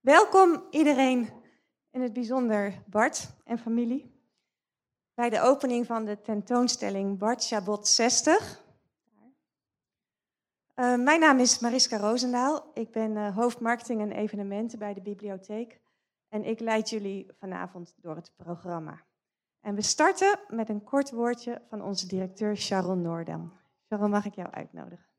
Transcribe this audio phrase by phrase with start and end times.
[0.00, 1.28] Welkom iedereen,
[1.90, 4.14] in het bijzonder Bart en familie,
[5.14, 8.62] bij de opening van de tentoonstelling Bart Chabot 60.
[10.74, 12.70] Uh, mijn naam is Mariska Roosendaal.
[12.74, 15.80] Ik ben uh, hoofdmarketing en evenementen bij de bibliotheek.
[16.28, 19.04] En ik leid jullie vanavond door het programma.
[19.60, 23.52] En we starten met een kort woordje van onze directeur Sharon Noordam.
[23.88, 25.09] Sharon, mag ik jou uitnodigen?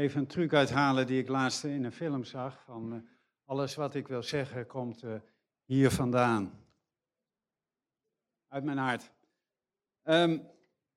[0.00, 2.62] Even een truc uithalen die ik laatst in een film zag.
[2.64, 3.00] Van uh,
[3.44, 5.14] alles wat ik wil zeggen komt uh,
[5.64, 6.64] hier vandaan.
[8.48, 9.10] Uit mijn hart.
[10.04, 10.42] Um,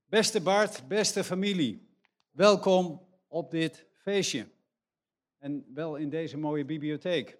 [0.06, 1.88] beste Bart, beste familie.
[2.32, 4.48] Welkom op dit feestje.
[5.38, 7.38] En wel in deze mooie bibliotheek.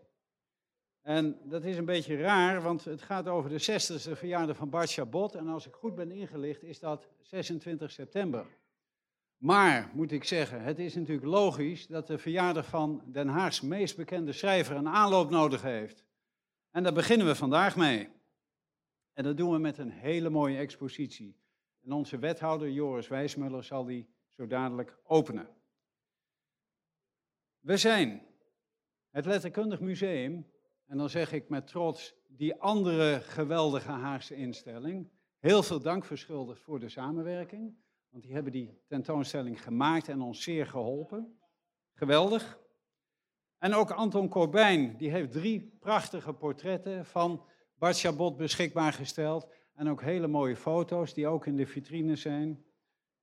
[1.02, 4.92] En dat is een beetje raar, want het gaat over de 60ste verjaardag van Bart
[4.92, 5.36] Chabot.
[5.36, 8.46] En als ik goed ben ingelicht, is dat 26 september.
[9.44, 13.98] Maar, moet ik zeggen, het is natuurlijk logisch dat de verjaardag van Den Haags meest
[13.98, 16.06] bekende schrijver een aanloop nodig heeft.
[16.72, 18.10] En daar beginnen we vandaag mee.
[19.14, 21.38] En dat doen we met een hele mooie expositie.
[21.82, 25.50] En onze wethouder Joris Wijsmuller zal die zo dadelijk openen.
[27.60, 28.26] We zijn
[29.10, 30.52] het Letterkundig Museum,
[30.86, 36.62] en dan zeg ik met trots die andere geweldige Haagse instelling, heel veel dank verschuldigd
[36.62, 37.82] voor de samenwerking.
[38.14, 41.38] Want die hebben die tentoonstelling gemaakt en ons zeer geholpen.
[41.94, 42.60] Geweldig.
[43.58, 47.44] En ook Anton Corbijn, die heeft drie prachtige portretten van
[47.76, 49.48] Bart Chabot beschikbaar gesteld.
[49.74, 52.64] En ook hele mooie foto's die ook in de vitrine zijn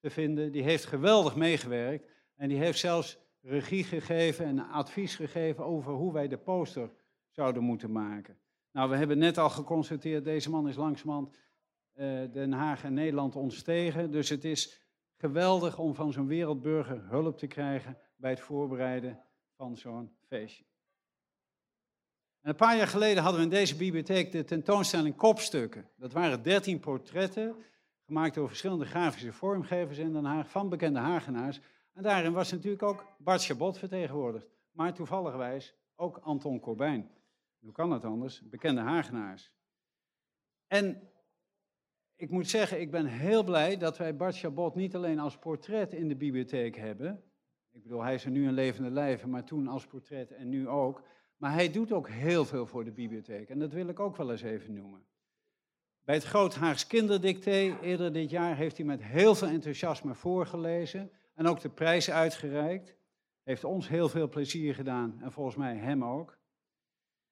[0.00, 0.52] te vinden.
[0.52, 2.10] Die heeft geweldig meegewerkt.
[2.36, 6.91] En die heeft zelfs regie gegeven en advies gegeven over hoe wij de poster
[7.28, 8.38] zouden moeten maken.
[8.72, 11.36] Nou, we hebben net al geconstateerd, deze man is langzamerhand
[12.33, 14.10] Den Haag en Nederland ontstegen.
[14.10, 14.80] Dus het is
[15.16, 19.24] geweldig om van zo'n wereldburger hulp te krijgen bij het voorbereiden
[19.56, 20.64] van zo'n feestje.
[22.41, 25.91] En een paar jaar geleden hadden we in deze bibliotheek de tentoonstelling Kopstukken.
[25.97, 27.56] Dat waren dertien portretten,
[28.06, 31.60] gemaakt door verschillende grafische vormgevers in Den Haag, van bekende Hagenaars.
[31.93, 34.47] En daarin was natuurlijk ook Bart Chabot vertegenwoordigd.
[34.70, 37.10] Maar toevalligwijs ook Anton Corbijn.
[37.59, 38.43] Hoe kan dat anders?
[38.48, 39.53] Bekende Hagenaars.
[40.66, 41.09] En
[42.20, 45.92] ik moet zeggen, ik ben heel blij dat wij Bart Chabot niet alleen als portret
[45.92, 47.22] in de bibliotheek hebben.
[47.72, 50.69] Ik bedoel, hij is er nu een levende lijven, maar toen als portret en nu
[50.69, 51.03] ook.
[51.36, 53.48] Maar hij doet ook heel veel voor de bibliotheek.
[53.48, 55.04] En dat wil ik ook wel eens even noemen.
[56.04, 61.10] Bij het Groot Haags Kinderdicté eerder dit jaar heeft hij met heel veel enthousiasme voorgelezen.
[61.34, 62.97] En ook de prijs uitgereikt.
[63.42, 66.38] Heeft ons heel veel plezier gedaan en volgens mij hem ook.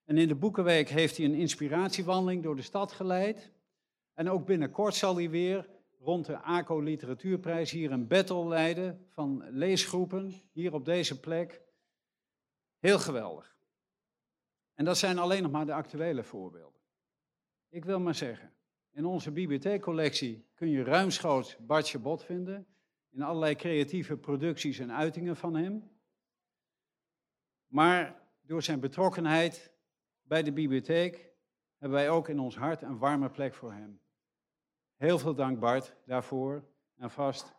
[0.04, 3.52] En in de Boekenweek heeft hij een inspiratiewandeling door de stad geleid.
[4.18, 5.68] En ook binnenkort zal hij weer
[5.98, 11.62] rond de ACO Literatuurprijs hier een battle leiden van leesgroepen, hier op deze plek.
[12.78, 13.56] Heel geweldig.
[14.74, 16.80] En dat zijn alleen nog maar de actuele voorbeelden.
[17.68, 18.54] Ik wil maar zeggen,
[18.90, 22.66] in onze bibliotheekcollectie kun je ruimschoots Bartje Bot vinden,
[23.10, 25.90] in allerlei creatieve producties en uitingen van hem.
[27.66, 29.72] Maar door zijn betrokkenheid
[30.22, 31.32] bij de bibliotheek
[31.76, 34.00] hebben wij ook in ons hart een warme plek voor hem.
[34.98, 36.64] Heel veel dank Bart daarvoor.
[36.96, 37.54] En vast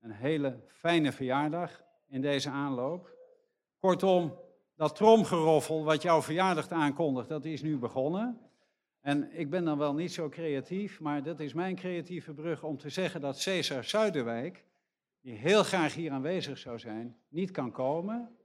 [0.00, 3.16] een hele fijne verjaardag in deze aanloop.
[3.78, 4.38] Kortom,
[4.74, 8.40] dat tromgeroffel wat jouw verjaardag aankondigt, dat is nu begonnen.
[9.00, 12.78] En ik ben dan wel niet zo creatief, maar dat is mijn creatieve brug om
[12.78, 14.64] te zeggen dat Cesar Zuiderwijk,
[15.20, 18.36] die heel graag hier aanwezig zou zijn, niet kan komen,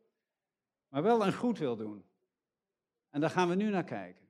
[0.87, 2.05] maar wel een goed wil doen.
[3.09, 4.25] En daar gaan we nu naar kijken.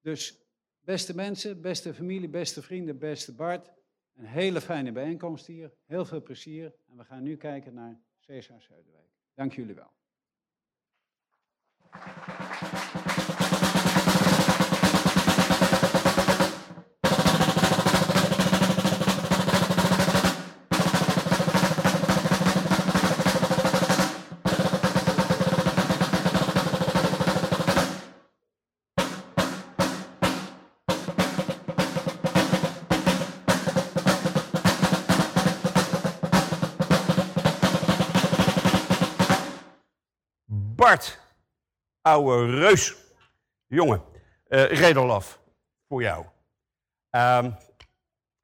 [0.00, 0.47] Dus
[0.88, 3.72] Beste mensen, beste familie, beste vrienden, beste Bart.
[4.14, 5.72] Een hele fijne bijeenkomst hier.
[5.86, 6.74] Heel veel plezier.
[6.90, 9.10] En we gaan nu kijken naar Cesar Zuiderwijk.
[9.34, 9.92] Dank jullie wel.
[42.02, 42.96] Ouwe reus.
[43.66, 44.02] Jongen,
[44.48, 44.92] uh,
[45.88, 46.24] voor jou.
[47.10, 47.56] Um,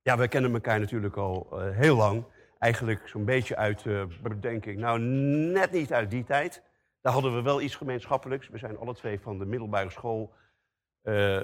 [0.02, 2.24] ja, we kennen elkaar natuurlijk al uh, heel lang.
[2.58, 4.04] Eigenlijk zo'n beetje uit, uh,
[4.40, 6.62] denk ik, nou net niet uit die tijd.
[7.00, 8.48] Daar hadden we wel iets gemeenschappelijks.
[8.48, 10.34] We zijn alle twee van de middelbare school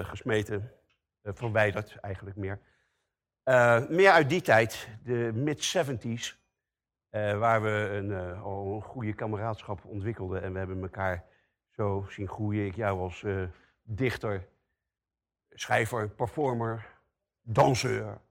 [0.01, 0.71] gesmeten,
[1.23, 2.59] verwijderd eigenlijk meer.
[3.89, 6.40] meer uit die tijd, de mid-70s.
[7.11, 10.41] Eh, waar we een, eh, een goede kameraadschap ontwikkelden.
[10.41, 11.25] En we hebben elkaar
[11.69, 12.65] zo zien groeien.
[12.65, 13.43] Ik jou als eh,
[13.81, 14.47] dichter,
[15.49, 16.99] schrijver, performer,
[17.41, 18.21] danseur.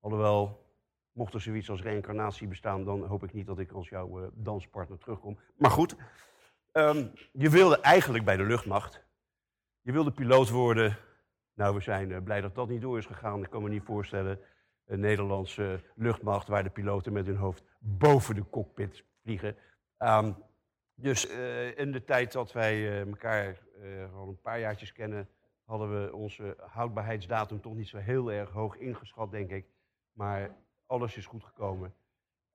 [0.00, 0.66] Alhoewel,
[1.12, 4.98] mocht er zoiets als reïncarnatie bestaan, dan hoop ik niet dat ik als jouw danspartner
[4.98, 5.38] terugkom.
[5.56, 5.96] Maar goed,
[6.72, 9.04] ehm, je wilde eigenlijk bij de luchtmacht.
[9.80, 10.96] Je wilde piloot worden.
[11.54, 13.42] Nou, we zijn blij dat dat niet door is gegaan.
[13.42, 14.40] Ik kan me niet voorstellen,
[14.86, 19.56] een Nederlandse luchtmacht waar de piloten met hun hoofd boven de cockpit vliegen.
[19.96, 20.32] Ehm,
[20.94, 25.28] dus eh, in de tijd dat wij eh, elkaar eh, al een paar jaartjes kennen,
[25.64, 29.66] hadden we onze houdbaarheidsdatum toch niet zo heel erg hoog ingeschat, denk ik.
[30.12, 30.56] Maar
[30.86, 31.94] alles is goed gekomen.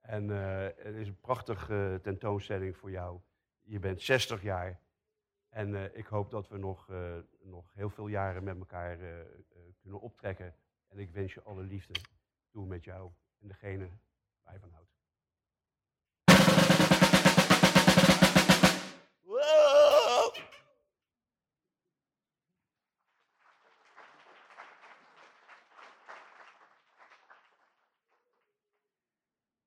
[0.00, 3.20] En het is een prachtige tentoonstelling voor jou.
[3.60, 4.80] Je bent 60 jaar.
[5.48, 6.88] En ik hoop dat we nog,
[7.42, 8.98] nog heel veel jaren met elkaar
[9.80, 10.54] kunnen optrekken.
[10.88, 12.00] En ik wens je alle liefde
[12.50, 13.90] toe met jou en degene
[14.42, 14.98] waar je van houdt.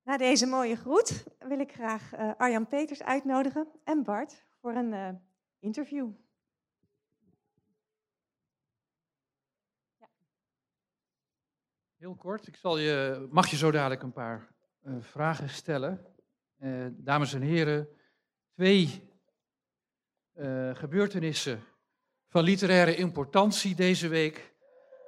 [0.04, 4.94] Na deze mooie groet wil ik graag eh, Arjan Peters uitnodigen en Bart voor een
[4.94, 5.10] eh,
[5.60, 6.12] interview.
[12.04, 14.48] Heel kort, ik zal je, mag je zo dadelijk een paar
[14.82, 16.06] eh, vragen stellen.
[16.58, 17.88] Eh, dames en heren,
[18.54, 19.10] twee
[20.34, 21.64] eh, gebeurtenissen
[22.28, 24.54] van literaire importantie deze week.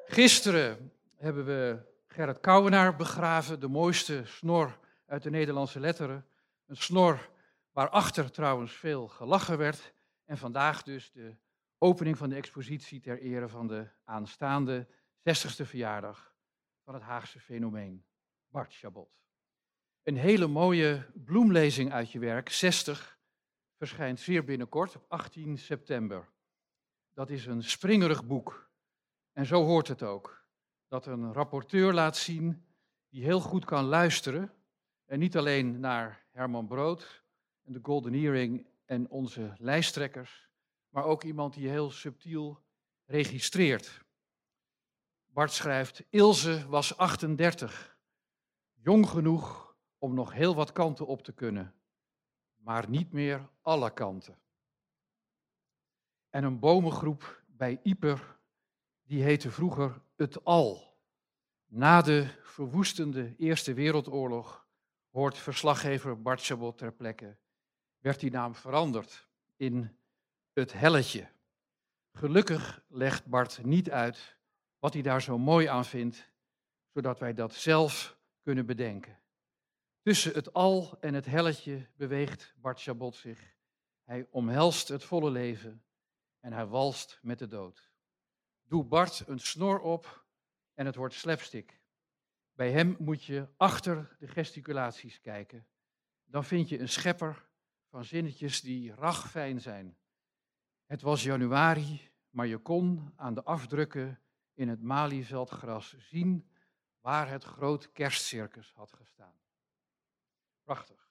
[0.05, 6.25] Gisteren hebben we Gerrit Kouwenaar begraven, de mooiste snor uit de Nederlandse letteren.
[6.65, 7.29] Een snor
[7.71, 9.93] waarachter trouwens veel gelachen werd.
[10.25, 11.35] En vandaag dus de
[11.77, 14.87] opening van de expositie ter ere van de aanstaande
[15.17, 16.33] 60ste verjaardag
[16.85, 18.05] van het Haagse fenomeen,
[18.47, 19.09] Bart Chabot.
[20.03, 23.19] Een hele mooie bloemlezing uit je werk, 60,
[23.77, 26.29] verschijnt zeer binnenkort op 18 september.
[27.13, 28.69] Dat is een springerig boek.
[29.33, 30.47] En zo hoort het ook.
[30.87, 32.65] Dat een rapporteur laat zien
[33.09, 34.53] die heel goed kan luisteren.
[35.05, 37.23] En niet alleen naar Herman Brood
[37.63, 40.49] en de Golden Earring en onze lijsttrekkers,
[40.89, 42.63] maar ook iemand die heel subtiel
[43.05, 44.04] registreert.
[45.35, 47.97] Bart schrijft, Ilse was 38,
[48.73, 51.73] jong genoeg om nog heel wat kanten op te kunnen,
[52.55, 54.37] maar niet meer alle kanten.
[56.29, 58.37] En een bomengroep bij Ieper,
[59.03, 60.97] die heette vroeger het Al.
[61.65, 64.67] Na de verwoestende Eerste Wereldoorlog,
[65.09, 67.37] hoort verslaggever Bart Chabot ter plekke,
[67.99, 69.97] werd die naam veranderd in
[70.53, 71.27] het Helletje.
[72.11, 74.34] Gelukkig legt Bart niet uit
[74.85, 76.31] wat hij daar zo mooi aan vindt,
[76.93, 79.19] zodat wij dat zelf kunnen bedenken.
[80.01, 83.55] Tussen het al en het helletje beweegt Bart Chabot zich.
[84.03, 85.83] Hij omhelst het volle leven
[86.39, 87.91] en hij walst met de dood.
[88.63, 90.25] Doe Bart een snor op
[90.73, 91.81] en het wordt slapstick.
[92.53, 95.67] Bij hem moet je achter de gesticulaties kijken.
[96.25, 97.47] Dan vind je een schepper
[97.89, 99.97] van zinnetjes die ragfijn zijn.
[100.85, 104.19] Het was januari, maar je kon aan de afdrukken
[104.55, 106.49] in het malieveldgras zien
[106.99, 109.39] waar het groot kerstcircus had gestaan.
[110.63, 111.09] Prachtig.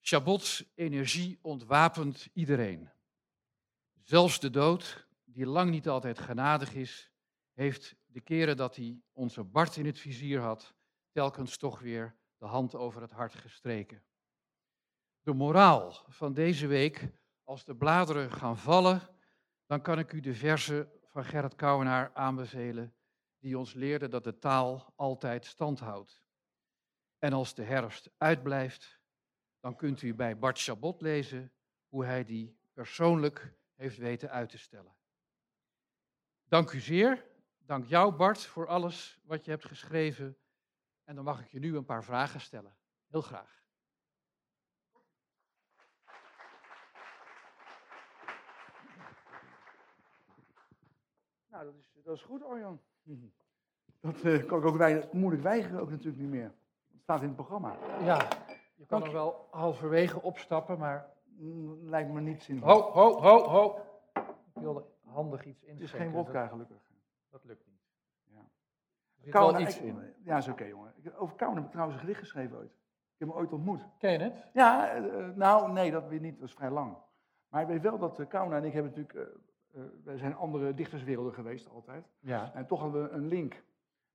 [0.00, 2.90] Chabots energie ontwapent iedereen.
[4.02, 7.12] Zelfs de dood, die lang niet altijd genadig is,
[7.52, 10.74] heeft de keren dat hij onze Bart in het vizier had,
[11.12, 14.02] telkens toch weer de hand over het hart gestreken.
[15.20, 17.10] De moraal van deze week,
[17.44, 19.00] als de bladeren gaan vallen,
[19.66, 22.94] dan kan ik u de verse van Gerrit Kouwenaar aanbevelen,
[23.38, 26.22] die ons leerde dat de taal altijd stand houdt.
[27.18, 29.00] En als de herfst uitblijft,
[29.60, 31.52] dan kunt u bij Bart Chabot lezen
[31.88, 34.96] hoe hij die persoonlijk heeft weten uit te stellen.
[36.44, 37.28] Dank u zeer.
[37.58, 40.38] Dank jou, Bart, voor alles wat je hebt geschreven.
[41.04, 42.76] En dan mag ik je nu een paar vragen stellen.
[43.06, 43.59] Heel graag.
[51.60, 52.80] Nou, dat is, dat is goed, Arjan.
[54.00, 56.52] Dat eh, kan ik ook weinig, moeilijk weigeren ook natuurlijk niet meer.
[56.92, 57.76] Het staat in het programma.
[58.04, 58.28] Ja,
[58.74, 59.12] je kan er je.
[59.12, 61.12] wel halverwege opstappen, maar...
[61.24, 62.68] Mm, Lijkt me niet zinvol.
[62.68, 63.78] Ho, ho, ho, ho.
[64.54, 65.98] Ik wilde handig iets het inschenken.
[65.98, 66.76] is geen wodka, gelukkig.
[67.30, 67.80] Dat, lukt niet.
[68.24, 68.38] Ja.
[68.38, 70.14] Er zit Kouwen, wel iets ik- in.
[70.24, 70.94] Ja, is oké, jongen.
[71.16, 72.72] Over Kouwen heb ik trouwens een gedicht geschreven ooit.
[72.72, 73.86] Ik heb hem ooit ontmoet.
[73.98, 74.44] Ken je het?
[74.52, 76.32] Ja, eh, eh, nou, nee, dat weer niet.
[76.32, 76.96] Dat was vrij lang.
[77.48, 79.38] Maar ik weet wel dat uh, Kouwen en ik hebben natuurlijk...
[79.74, 82.06] eh, wij zijn andere dichterswerelden geweest, altijd.
[82.18, 82.50] Ja.
[82.54, 83.62] En toch hadden we een link.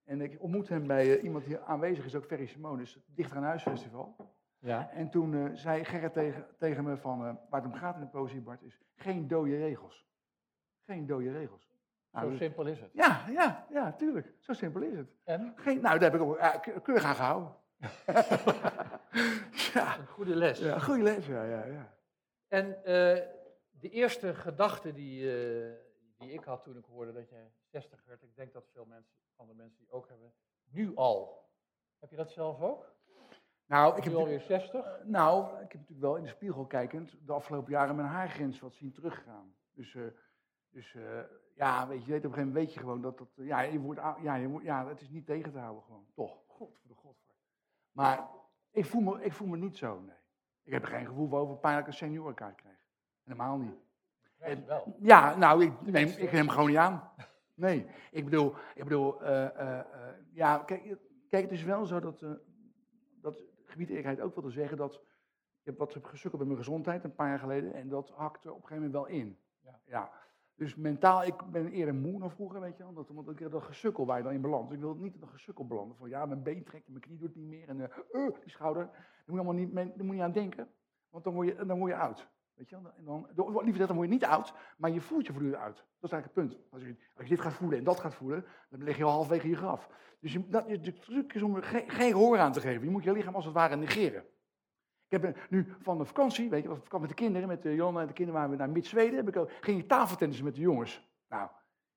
[0.06, 3.38] En ik ontmoette hem bij eh, iemand die aanwezig is, ook Ferry Simonis, het Dichter
[3.38, 4.16] aan Huis Festival.
[4.60, 4.90] Ja.
[4.92, 8.02] En toen eh, zei Gerrit tegen, tegen me van, eh, waar het om gaat in
[8.02, 10.06] de poëzie, Bart, is geen dode regels.
[10.86, 11.74] Geen dode regels.
[12.12, 12.90] Nou, Zo dus- simpel is het.
[12.94, 14.34] ja, ja, ja, tuurlijk.
[14.40, 15.10] Zo simpel is het.
[15.24, 15.54] En?
[15.56, 17.52] Geen, nou, daar heb ik ook keurig aan gehouden.
[19.74, 20.60] ja, Een goede les.
[20.60, 21.94] ja, goede les, ja, ja, ja.
[22.48, 22.78] En
[23.86, 25.74] de eerste gedachte die, eh,
[26.18, 29.15] die ik had toen ik hoorde dat jij 60 werd, ik denk dat veel mensen,
[29.36, 31.50] andere mensen die ook hebben, nu al.
[32.00, 32.94] Heb je dat zelf ook?
[33.65, 35.04] Nou, Ik heb, alweer natuurlijk- 60?
[35.04, 38.74] nou, ik heb natuurlijk wel in de spiegel kijkend de afgelopen jaren mijn haargrens wat
[38.74, 39.56] zien teruggaan.
[39.72, 40.04] Dus, eh,
[40.70, 41.22] dus eh,
[41.56, 43.80] ja, weet je, weet, op een gegeven moment weet je gewoon dat dat, ja, je
[43.80, 46.44] wordt, ja, je wordt, ja, het is niet tegen te houden gewoon, toch.
[46.48, 47.18] God voor de god.
[47.92, 48.30] Maar
[48.72, 50.18] ik voel, me, ik voel me niet zo, nee.
[50.63, 52.85] Ik heb er geen gevoel voor over ik een seniorenkaart krijg.
[53.25, 53.84] Helemaal niet.
[54.67, 54.96] Wel.
[55.00, 57.12] Ja, nou, ik neem, ik neem hem gewoon niet aan.
[57.53, 60.98] Nee, ik bedoel, ik bedoel eh, eh, eh, ja, kijk,
[61.29, 62.25] kijk, het is wel zo dat,
[63.22, 64.94] dat gebied eerlijkheid ook wilde zeggen dat
[65.60, 68.62] ik heb wat gesukkeld met mijn gezondheid een paar jaar geleden en dat hakte op
[68.62, 69.38] een gegeven moment wel in.
[69.86, 70.12] Ja.
[70.55, 72.94] Dus mentaal, ik ben eerder moe dan vroeger, weet je wel.
[72.94, 74.67] Dat, omdat ik dat gesukkel waar je dan in belandt.
[74.67, 75.98] Dus ik wil niet dat gesukkel belanden.
[75.98, 77.70] Van ja, mijn been trekt en mijn knie doet niet meer.
[77.70, 77.77] En
[78.41, 78.86] die schouder.
[78.86, 78.94] Daar
[79.25, 80.67] moet je allemaal niet, daar moet je aan denken.
[81.10, 82.27] Want dan word je, dan word je oud.
[82.56, 82.92] Weet je wel?
[82.98, 85.76] En dan, liever gezegd, dan word je niet oud, maar je voelt je voortdurend oud.
[85.76, 86.72] Dat is eigenlijk het punt.
[86.72, 89.12] Als je, als je dit gaat voelen en dat gaat voelen, dan lig je al
[89.12, 89.90] halverwege je graf.
[90.20, 92.84] Dus je, dat, de truc is om er geen, geen gehoor aan te geven.
[92.84, 94.22] Je moet je lichaam als het ware negeren.
[95.08, 97.62] Ik heb eh, nu van de vakantie, weet je, was vakantie met de kinderen, met
[97.62, 99.16] de Johanna en de kinderen waren we naar Mid-Zweden.
[99.16, 101.10] Heb ik ook, ging ik tafeltennissen met de jongens.
[101.30, 101.50] Nou,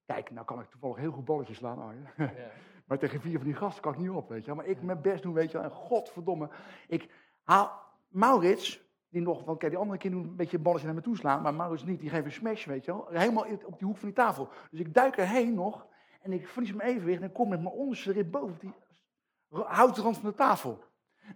[0.06, 1.78] kijk, nou kan ik toevallig heel goed balletjes slaan.
[1.78, 2.06] Arjen.
[2.16, 2.32] Ja.
[2.88, 4.54] Maar tegen vier van die gasten kan ik niet op, weet je.
[4.54, 5.66] Maar ik mijn best doen, weet je wel.
[5.66, 6.50] En godverdomme,
[6.86, 7.10] ik
[7.42, 11.02] haal Maurits, die nog, want kijk, die andere kinderen doen een beetje balletje naar me
[11.02, 11.42] toe slaan.
[11.42, 13.06] Maar Maurits niet, die geeft een smash, weet je wel.
[13.10, 14.48] Helemaal op die hoek van die tafel.
[14.70, 15.86] Dus ik duik erheen nog
[16.22, 18.74] en ik verlies mijn evenwicht en kom met mijn onderste rib boven die
[19.48, 20.84] houten rand van de tafel.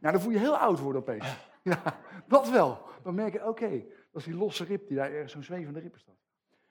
[0.01, 1.27] Nou, dan voel je heel oud worden opeens.
[1.65, 1.83] Ja,
[2.27, 2.79] dat wel.
[3.03, 5.97] Dan merk je, oké, dat is die losse rib die daar ergens zo'n zwevende rib
[5.97, 6.17] staat.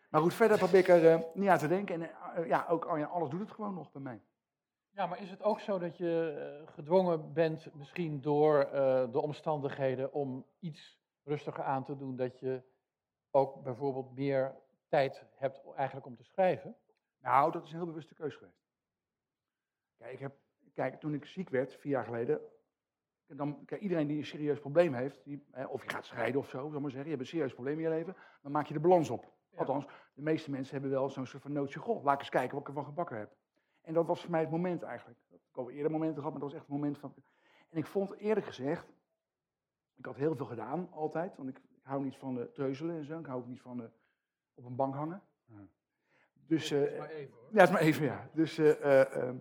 [0.09, 2.01] Maar goed, verder probeer ik er eh, niet aan te denken.
[2.01, 4.21] En eh, ja, ook Arjan, alles doet het gewoon nog bij mij.
[4.93, 9.21] Ja, maar is het ook zo dat je eh, gedwongen bent, misschien door eh, de
[9.21, 12.61] omstandigheden, om iets rustiger aan te doen, dat je
[13.29, 14.55] ook bijvoorbeeld meer
[14.87, 16.75] tijd hebt eigenlijk om te schrijven?
[17.19, 18.61] Nou, dat is een heel bewuste keus geweest.
[19.97, 20.35] Kijk, ik heb,
[20.73, 22.41] kijk toen ik ziek werd, vier jaar geleden,
[23.27, 26.49] dan, kijk, iedereen die een serieus probleem heeft, die, hè, of je gaat scheiden of
[26.49, 28.73] zo, zal maar zeggen, je hebt een serieus probleem in je leven, dan maak je
[28.73, 29.33] de balans op.
[29.49, 29.57] Ja.
[29.57, 32.51] Althans, de meeste mensen hebben wel zo'n soort van nootje, goh, laat ik eens kijken
[32.51, 33.35] wat ik ervan gebakken heb.
[33.81, 35.19] En dat was voor mij het moment eigenlijk.
[35.19, 37.13] Ik heb al eerder momenten gehad, maar dat was echt het moment van...
[37.69, 38.87] En ik vond eerlijk gezegd,
[39.95, 43.05] ik had heel veel gedaan, altijd, want ik, ik hou niet van de treuzelen en
[43.05, 43.89] zo, ik hou ook niet van de,
[44.53, 45.21] op een bank hangen.
[46.33, 47.49] Dus, eh, maar even hoor.
[47.51, 48.29] ja, het is maar even, ja.
[48.33, 48.69] Dus, eh,
[49.01, 49.37] eh, ehm,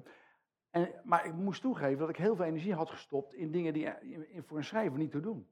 [0.71, 3.87] en, maar ik moest toegeven dat ik heel veel energie had gestopt in dingen die
[3.89, 5.49] eh, in, in- voor een schrijver niet te doen.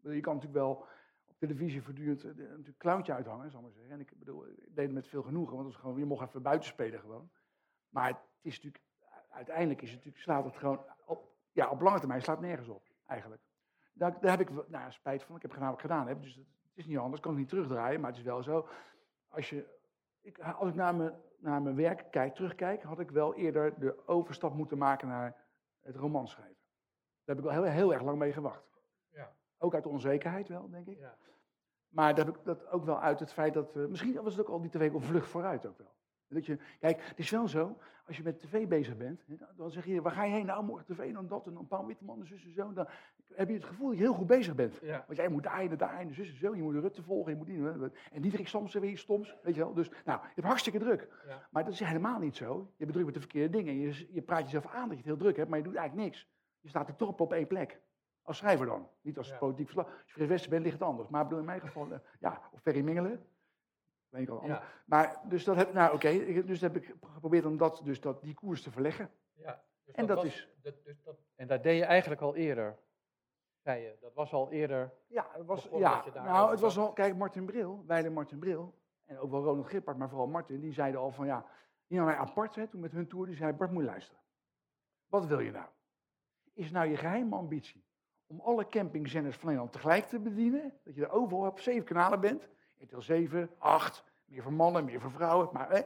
[0.00, 0.86] Je kan natuurlijk wel
[1.24, 3.92] op televisie voortdurend eh, natuurlijk clowntje uithangen, zal ik maar zeggen.
[3.92, 6.26] En ik bedoel, ik deed het met veel genoegen, want het was gewoon, je mocht
[6.28, 7.30] even buiten spelen gewoon.
[7.92, 8.84] Maar het is natuurlijk,
[9.30, 12.68] uiteindelijk is het natuurlijk, slaat het gewoon, op, ja, op lange termijn slaat het nergens
[12.68, 13.42] op, eigenlijk.
[13.92, 16.34] Daar, daar heb ik nou, spijt van, ik heb gedaan wat ik gedaan heb, dus
[16.34, 18.68] het, het is niet anders, ik kan het niet terugdraaien, maar het is wel zo,
[19.28, 19.80] als je
[20.20, 24.06] ik, als ik naar mijn, naar mijn werk kijk, terugkijk, had ik wel eerder de
[24.06, 25.36] overstap moeten maken naar
[25.80, 26.56] het romanschrijven.
[27.24, 28.64] Daar heb ik wel heel, heel erg lang mee gewacht.
[29.08, 29.32] Ja.
[29.58, 30.98] Ook uit onzekerheid wel, denk ik.
[30.98, 31.16] Ja.
[31.88, 33.76] Maar dat heb ik dat ook wel uit het feit dat...
[33.76, 35.94] eh, misschien was het ook al die tv op vlucht vooruit ook wel.
[36.34, 39.24] Dat je, kijk, het is wel zo, als je met tv bezig bent,
[39.56, 40.46] dan zeg je, waar ga je heen?
[40.46, 42.72] Nou, morgen tv, dan dat, en dan Paul Witteman, en zus en zo.
[42.72, 42.88] Dan
[43.34, 44.78] heb je het gevoel dat je heel goed bezig bent.
[44.82, 45.04] Ja.
[45.06, 46.54] Want jij moet daar en daar en zus en zo.
[46.54, 47.90] Je moet de Rutte volgen, je moet die.
[48.12, 49.74] En Diederik Soms weer stoms, weet je wel.
[49.74, 51.08] Dus, nou, je hebt hartstikke druk.
[51.26, 51.46] Ja.
[51.50, 52.70] Maar dat is helemaal niet zo.
[52.76, 53.74] Je bent druk met de verkeerde dingen.
[53.78, 56.08] Je, je praat jezelf aan dat je het heel druk hebt, maar je doet eigenlijk
[56.08, 56.28] niks.
[56.60, 57.80] Je staat er toch op, op één plek.
[58.22, 58.88] Als schrijver dan.
[59.00, 59.36] Niet als Ja.
[59.38, 59.86] politiek verslag.
[59.86, 61.08] Als je Frits Wester bent, ligt het anders.
[61.08, 63.26] Maar in mijn geval, eh, ja, of Ferry Mingelen.
[64.46, 64.62] Ja.
[64.84, 68.22] Maar, dus dat heb, nou oké, ik- dus heb ik geprobeerd om dat, dus dat,
[68.22, 69.10] die koers te verleggen.
[69.32, 72.34] Ja, dus En dat was- is- dat- dus dat, en dat deed je eigenlijk al
[72.34, 72.78] eerder,
[73.62, 73.96] zei je.
[74.00, 74.92] Dat was al eerder.
[75.06, 79.18] Ja, het was, ja nou, het was al, kijk, Martin Bril, Weile Martin Bril, en
[79.18, 81.46] ook wel Ronald Gippard, maar vooral Martin, die zeiden al van ja,
[81.86, 84.22] die nam apart, hè, toen met hun tour, die zei, Bart, moet je luisteren.
[85.06, 85.66] Wat wil je nou?
[86.52, 87.84] Is nou je geheime ambitie
[88.26, 90.72] om alle campingzenders van Nederland tegelijk te bedienen?
[90.84, 92.48] Dat je er overal op zeven kanalen bent,
[92.82, 95.80] RTL 7, 8, meer voor mannen, meer voor vrouwen, maar hè?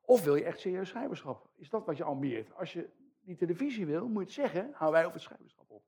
[0.00, 1.48] Of wil je echt serieus schrijverschap?
[1.56, 2.54] Is dat wat je ambieert?
[2.54, 5.82] Als je die televisie wil, moet je het zeggen, houden wij over het schrijverschap op.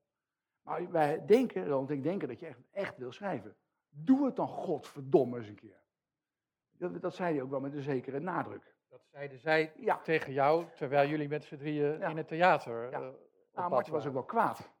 [0.61, 3.55] Maar wij denken, en ik denken dat je echt, echt wil schrijven.
[3.89, 5.81] Doe het dan godverdomme eens een keer.
[6.71, 8.75] Dat, dat zei hij ook wel met een zekere nadruk.
[8.89, 9.97] Dat zeiden zij Ja.
[9.97, 12.09] tegen jou, terwijl jullie met z'n drieën Ja.
[12.09, 13.09] in het theater Ja.
[13.09, 13.19] op
[13.53, 14.71] Nou, Martin was ook wel kwaad.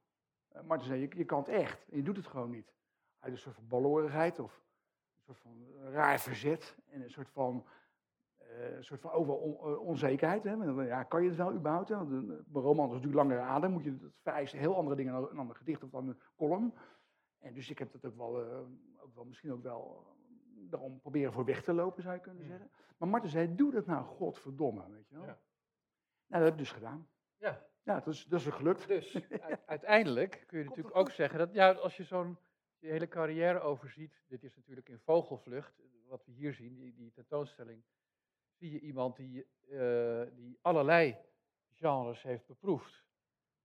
[0.55, 1.85] Uh, Martin zei, je, je kan het echt.
[1.89, 2.73] En je doet het gewoon niet.
[3.19, 4.61] Uit een soort van balorigheid of
[5.35, 6.77] soort van raar verzet.
[6.89, 7.65] En een soort van,
[8.37, 10.43] eh, een soort van overal on- eh, onzekerheid.
[10.43, 10.51] Hè?
[10.83, 11.89] Ja, kan je het wel überhaupt?
[11.89, 11.95] Hè?
[11.95, 13.71] Want een, een roman is natuurlijk langere adem.
[13.71, 16.73] Moet je, dat vereist heel andere dingen dan een gedicht of dan een column.
[17.39, 18.57] En dus ik heb dat ook wel, eh,
[19.03, 20.13] ook wel misschien ook wel eh,
[20.69, 22.49] daarom proberen voor weg te lopen, zou je kunnen Ja.
[22.49, 22.69] zeggen.
[22.97, 25.25] Maar Martin zei, doe dat nou, godverdomme, weet je wel.
[25.25, 25.37] Ja.
[26.27, 27.07] Nou, dat heb ik dus gedaan.
[27.37, 28.87] Ja, Ja, dat is, dat is er gelukt.
[28.87, 29.19] dus
[29.65, 32.37] uiteindelijk kun je Komt natuurlijk ook zeggen dat ja, als je zo'n
[32.79, 37.11] je hele carrière overziet, dit is natuurlijk in vogelvlucht, wat we hier zien, die, die
[37.11, 37.83] tentoonstelling,
[38.53, 41.17] zie je iemand die, eh, die allerlei
[41.73, 43.05] genres heeft beproefd.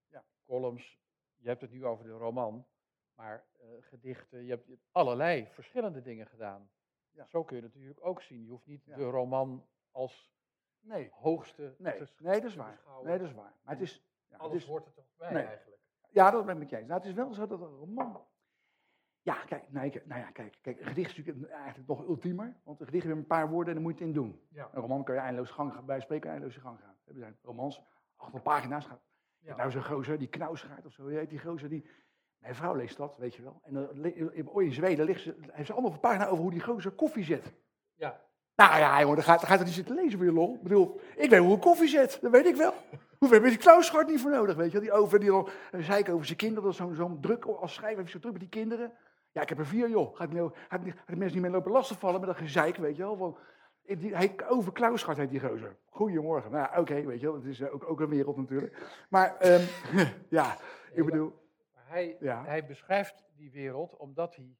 [0.07, 0.23] Ja.
[0.45, 0.99] Columns,
[1.37, 2.67] je hebt het nu over de roman,
[3.15, 6.69] maar eh, gedichten, je hebt, allerlei verschillende dingen gedaan.
[7.11, 7.25] Ja.
[7.25, 8.43] Zo kun je het natuurlijk ook zien.
[8.43, 8.95] Je hoeft niet Ja.
[8.95, 10.31] de roman als
[10.79, 12.71] Nee, hoogste nee, te, nee, dat is waar.
[12.71, 13.07] beschouwen.
[13.07, 13.53] Nee, dat is waar.
[13.63, 15.43] Maar het is, ja, het is, hoort er toch bij nee.
[15.43, 15.81] eigenlijk.
[16.09, 16.87] ja, dat ben ik met je eens.
[16.87, 18.25] Nou, het is wel zo dat een roman...
[19.23, 22.55] Ja, kijk, nou ja, kijk, kijk, een gedicht is natuurlijk eigenlijk nog ultiemer.
[22.63, 24.39] Want een gedicht heeft een paar woorden en dan moet je het in doen.
[24.49, 24.69] Ja.
[24.73, 26.95] Een roman kan je eindeloos gang gaan, bij spreken eindeloos je gang gaan.
[27.05, 27.81] Er zijn romans,
[28.15, 28.99] achter pagina's gaan.
[29.39, 29.55] Ja.
[29.55, 31.85] Nou, zo'n gozer, die knausgaard of zo, je weet die gozer, die...
[32.37, 33.61] Mijn vrouw leest dat, weet je wel.
[33.63, 34.05] En dan,
[34.61, 37.53] in Zweden ligt ze, heeft ze anderhalve pagina over hoe die gozer koffie zet.
[37.95, 38.21] Ja.
[38.55, 40.53] Nou ja, jongen, dan gaat, dan gaat er niet zitten lezen voor je lol.
[40.53, 42.73] Ik bedoel, ik weet hoe een koffie zet, dat weet ik wel.
[43.19, 44.81] Hoeveel heb je die Klausschart niet voor nodig, weet je wel?
[44.81, 47.45] Die over, die dan, dan zei ik over zijn kinderen, dat is zo'n zo'n druk,
[47.45, 48.91] als schrijver heeft zo druk met die kinderen.
[49.33, 50.15] Ja, ik heb er vier, joh.
[50.15, 52.95] Gaat, niet, gaat, niet, gaat de mensen niet meer lopen lastigvallen met dat gezeik, weet
[52.95, 53.15] je wel.
[53.17, 53.37] Van,
[53.83, 55.77] die, hij, over Klausschart heet die gozer.
[55.85, 56.51] Goedemorgen.
[56.51, 59.05] Nou, ja, oké, weet je wel, het is eh, ook, ook een wereld natuurlijk.
[59.09, 59.65] Maar, ehm,
[60.29, 60.57] ja,
[60.93, 61.33] ik bedoel,
[61.73, 62.43] hij, Ja.
[62.45, 64.57] hij beschrijft die wereld omdat hij,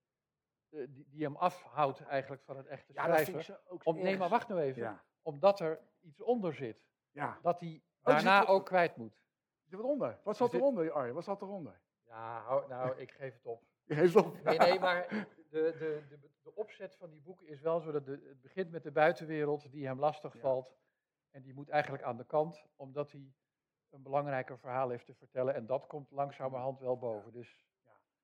[0.69, 3.33] eh, die, die hem afhoudt eigenlijk van het echte ja, schrijven.
[3.33, 4.81] ik zo ook Om, nee, maar wacht nou even.
[4.81, 6.85] Ja, Omdat er iets onder zit.
[7.11, 7.37] ja.
[7.41, 9.21] Dat hij er daarna ook kwijt moet.
[9.63, 10.19] Zit er wat onder?
[10.23, 11.13] Wat zat eronder, Arjen?
[11.13, 11.79] Wat zat eronder?
[12.07, 13.63] Ja, nou, ik geef het op.
[14.15, 14.43] Op.
[14.43, 18.05] Nee, nee, maar de, de, de, de opzet van die boeken is wel zo dat
[18.05, 20.39] de, het begint met de buitenwereld die hem lastig Ja.
[20.39, 20.75] valt.
[21.31, 23.33] En die moet eigenlijk aan de kant, omdat hij
[23.89, 25.53] een belangrijker verhaal heeft te vertellen.
[25.55, 27.31] En dat komt langzamerhand wel boven.
[27.31, 27.65] Dus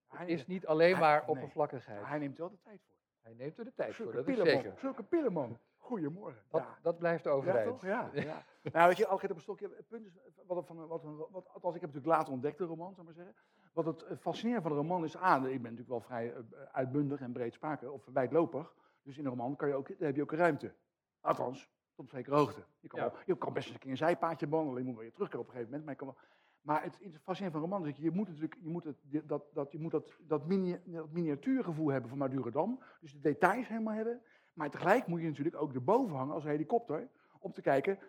[0.08, 1.30] Hij, het is niet alleen hij- maar nee.
[1.30, 2.06] oppervlakkigheid.
[2.06, 2.96] hij neemt er wel de tijd voor.
[3.22, 4.62] Hij neemt er de tijd voor, Zulke dat is pillenman.
[4.64, 4.80] zeker.
[4.80, 5.60] Zulke pillenman.
[5.78, 6.44] Goedemorgen.
[6.50, 6.78] Dat, ja.
[6.82, 7.70] dat blijft overeind.
[7.70, 7.82] toch?
[7.86, 8.44] Ja, ja.
[8.64, 9.70] nou, weet je, altijd op een stokje.
[9.76, 10.14] Het punt is,
[10.46, 13.36] wat, van, wat, wat, althans, ik heb natuurlijk later ontdekt de roman, zou maar zeggen.
[13.84, 16.42] Wat het eh, fascinerende van de roman is, aan, ik ben natuurlijk wel vrij eh,
[16.72, 18.76] uitbundig en breed spraken, of wijdlopig.
[19.04, 20.74] Dus in een roman kan je ook, heb je ook ruimte.
[21.22, 22.64] Althans, tot op zekere hoogte.
[22.80, 23.06] Je kan, Ja.
[23.12, 25.48] wel- je kan best eens een keer een zijpaadje behandelen, je moet wel weer terugkomen
[25.48, 26.00] op een gegeven moment.
[26.00, 28.16] Maar, je kan wel, maar het, het fascinerende van een roman is, dat je, je
[28.16, 31.88] moet natuurlijk, je moet het, je- dat, dat, je moet dat, dat, mini, dat miniatuurgevoel
[31.90, 32.80] hebben van Madurodam.
[33.02, 34.22] Dus de details helemaal hebben.
[34.54, 37.10] Maar tegelijk moet je natuurlijk ook erboven hangen als een helikopter.
[37.40, 38.00] Om te kijken,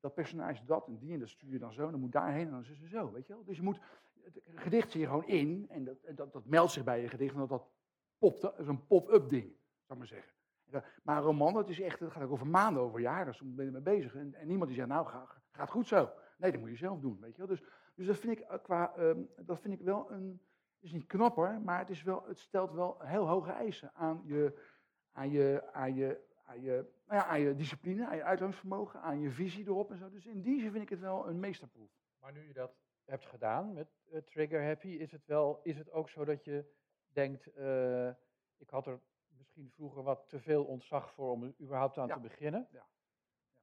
[0.00, 1.90] dat personage dat en die en dat stuur je dan zo.
[1.90, 3.44] Dan moet daarheen en dan is het zo, weet je wel.
[3.44, 3.80] Dus je moet,
[4.24, 5.66] het gedicht zie je gewoon in.
[5.68, 7.34] En dat, dat, dat meldt zich bij je gedicht.
[7.34, 7.68] En dat,
[8.18, 10.32] popt, dat is een pop-up ding, zou ik maar zeggen.
[11.02, 13.34] Maar een roman, dat, is echt, dat gaat ook over maanden, over jaren.
[13.34, 14.14] Soms ben je ermee bezig.
[14.14, 16.10] En, en niemand die zegt, nou, ga, gaat goed zo.
[16.38, 17.46] Nee, dat moet je zelf doen, weet je wel.
[17.46, 20.40] Dus, dus dat vind ik eh, qua, ehm, dat vind ik wel een,
[20.74, 23.94] het is niet knap hoor, maar het, is wel, het stelt wel heel hoge eisen
[23.94, 24.60] aan je,
[25.12, 29.20] aan je, aan je, aan je, nou ja, aan je discipline, aan je uithoudingsvermogen, aan
[29.20, 30.10] je visie erop en zo.
[30.10, 31.90] Dus in die zin vind ik het wel een meesterproef.
[32.18, 32.72] Maar nu je dat
[33.04, 36.64] hebt gedaan met eh, Trigger Happy, is het, wel, is het ook zo dat je
[37.12, 38.08] denkt, eh,
[38.56, 39.00] ik had er
[39.36, 42.14] misschien vroeger wat te veel ontzag voor om er überhaupt aan Ja.
[42.14, 42.68] te beginnen.
[42.70, 42.86] Ja.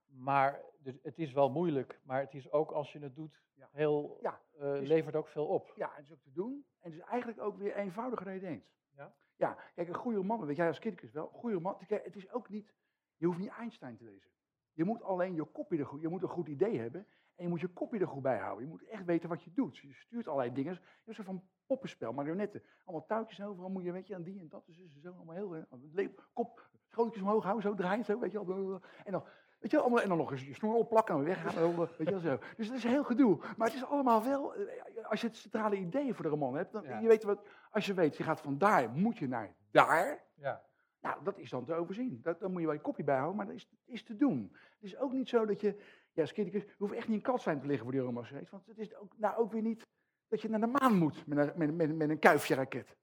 [0.05, 3.69] Maar dus het is wel moeilijk, maar het is ook als je het doet, Ja.
[3.71, 5.71] heel, Ja, eh, levert ook veel op.
[5.75, 6.65] Ja, het is ook te doen.
[6.79, 8.67] En het is eigenlijk ook weer eenvoudiger dan je denkt.
[8.95, 9.15] Ja?
[9.35, 11.55] Ja, kijk, een goede roman, weet jij als kindjes wel, een goede
[11.87, 12.73] kijk, het is ook niet,
[13.15, 14.31] je hoeft niet Einstein te lezen.
[14.73, 17.49] Je moet alleen je kopje er goed, je moet een goed idee hebben en je
[17.49, 18.63] moet je kopje er goed bij houden.
[18.63, 19.77] Je moet echt weten wat je doet.
[19.77, 20.73] Je stuurt allerlei dingen.
[20.73, 22.63] Je hebt een soort van poppenspel, marionetten.
[22.85, 24.65] Allemaal touwtjes en overal moet je, weet je, aan die en dat.
[24.65, 28.81] Dus zo allemaal heel, eh, kop, schootjes omhoog houden, zo draaien, zo, weet je wel.
[29.05, 29.23] En dan,
[29.59, 31.87] weet je allemaal, en dan nog eens je snor opplakken en weggaan.
[31.97, 32.37] Weet je zo.
[32.57, 33.37] Dus het is heel gedoe.
[33.57, 36.71] Maar het is allemaal wel, eh, als je het centrale idee voor de roman hebt,
[36.71, 36.99] dan, Ja.
[36.99, 40.23] je weet wat, als je weet, je gaat van daar, moet je naar daar.
[40.35, 40.65] Ja.
[41.01, 42.19] Nou, dat is dan te overzien.
[42.21, 44.49] Dat, dan moet je wel je kopje bijhouden, maar dat is, is te doen.
[44.51, 45.81] Het is ook niet zo dat je,
[46.17, 48.29] ja, als kindje, je hoeft echt niet in Kalswijn te liggen voor die romans.
[48.29, 49.87] weet je, Want het is ook, nou ook weer niet
[50.27, 52.95] dat je naar de maan moet met een, met, met, met een kuifje raket.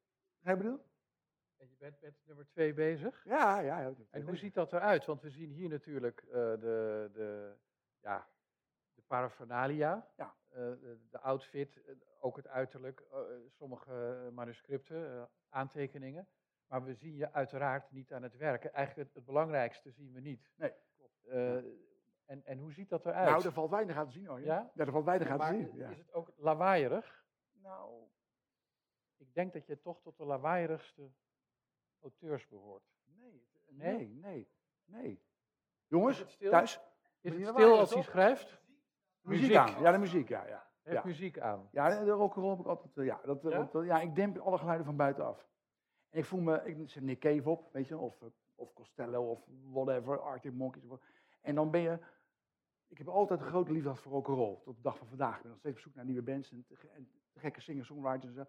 [0.42, 0.80] Ik bedoel?
[1.56, 3.24] En je bent met nummer twee bezig.
[3.24, 3.80] Ja, ja.
[3.80, 3.92] ja.
[4.10, 5.04] En hoe ziet dat eruit?
[5.04, 7.54] Want we zien hier natuurlijk eh, de, de,
[8.00, 8.28] ja,
[8.94, 10.34] de paraphernalia, Ja.
[10.48, 13.02] eh, de, de outfit, eh, ook het uiterlijk,
[13.48, 16.28] sommige manuscripten, aantekeningen.
[16.66, 18.72] Maar we zien je uiteraard niet aan het werken.
[18.72, 20.50] Eigenlijk het, het belangrijkste zien we niet.
[20.56, 20.72] Nee,
[22.26, 23.28] En, en hoe ziet dat eruit?
[23.30, 24.40] Nou, er valt weinig aan te zien hoor.
[24.40, 24.70] Ja?
[24.74, 25.76] Ja, er valt weinig aan te zien.
[25.76, 25.88] Ja.
[25.88, 27.24] is het ook lawaaierig?
[27.52, 28.02] Nou,
[29.16, 31.10] Ik denk dat je toch tot de lawaaierigste
[32.00, 32.82] auteurs behoort.
[33.04, 33.96] nee, Nee?
[33.96, 34.48] nee, nee,
[34.84, 35.22] nee.
[35.86, 36.50] Jongens, Is het stil?
[36.50, 36.80] thuis,
[37.20, 38.60] Is het stil als hij schrijft?
[39.20, 39.56] muziek, Muziek.
[39.56, 39.80] aan.
[39.82, 40.46] Ja, de muziek, ja.
[40.46, 40.70] ja.
[40.82, 41.04] Heeft Ja.
[41.04, 41.68] muziek aan.
[41.72, 43.68] Ja, de rock'n'roll heb ik altijd, eh, ja, dat, eh, Ja?
[43.72, 45.48] eh, ja, ik demp alle geluiden van buitenaf.
[46.10, 49.30] En ik voel me, ik zet Nick Cave op, weet je, of, eh, of Costello,
[49.30, 50.84] of whatever, Arctic Monkeys.
[50.88, 51.00] of-
[51.44, 51.98] En dan ben je,
[52.88, 55.36] ik heb altijd een grote liefde voor rock'n'roll, tot de dag van vandaag.
[55.36, 56.66] Ik ben nog steeds op zoek naar nieuwe bands en,
[57.34, 58.44] gekke singer-songwriters en zo.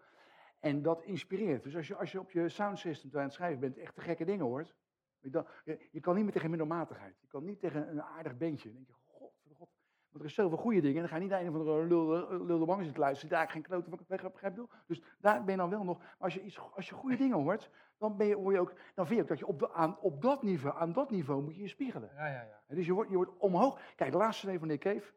[0.60, 1.64] En dat inspireert.
[1.64, 4.26] Dus als je, als je op je soundsystem aan het schrijven bent echt te gekke
[4.26, 4.76] dingen hoort,
[5.22, 7.18] je, kan niet meer tegen middelmatigheid.
[7.22, 8.74] Je kan niet tegen een aardig bandje.
[8.74, 9.70] Dan denk je, god, de god.
[10.10, 10.96] Want er is zoveel goede dingen.
[10.96, 13.36] En dan ga je niet naar een of andere lul, lul de bang zitten luisteren.
[13.36, 14.68] Daar geen klote van weg begrijp je?
[14.88, 15.98] Dus daar ben je dan wel nog.
[15.98, 19.06] Maar als je, iets, als je goede dingen hoort, dan, ben je, je ook, dan
[19.08, 21.56] vind je ook dat je op, de, aan, op dat niveau, aan dat niveau moet
[21.56, 22.12] je je spiegelen.
[22.16, 22.62] Ja, ja, ja.
[22.68, 23.80] En Dus je wordt, je wordt omhoog.
[23.96, 25.14] Kijk, de laatste CD van Nick Cave,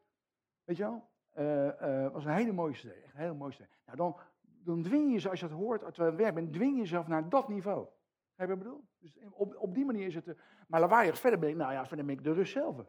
[0.65, 2.85] weet je wel, eh, eh, was een hele mooie CD.
[2.85, 3.67] Echt een hele mooie CD.
[3.85, 6.35] Nou, dan, dan dwing je ze, als je dat hoort, terwijl je aan het werk
[6.35, 7.87] bent, dwing je jezelf naar dat niveau.
[8.35, 8.85] Heb je wat ik bedoel?
[8.99, 10.29] Dus op, op die manier is het.
[10.29, 10.35] eh,
[10.69, 12.79] maar lawaaiig verder ben ik, nou ja, verder ben ik de rust zelf.
[12.79, 12.87] Ik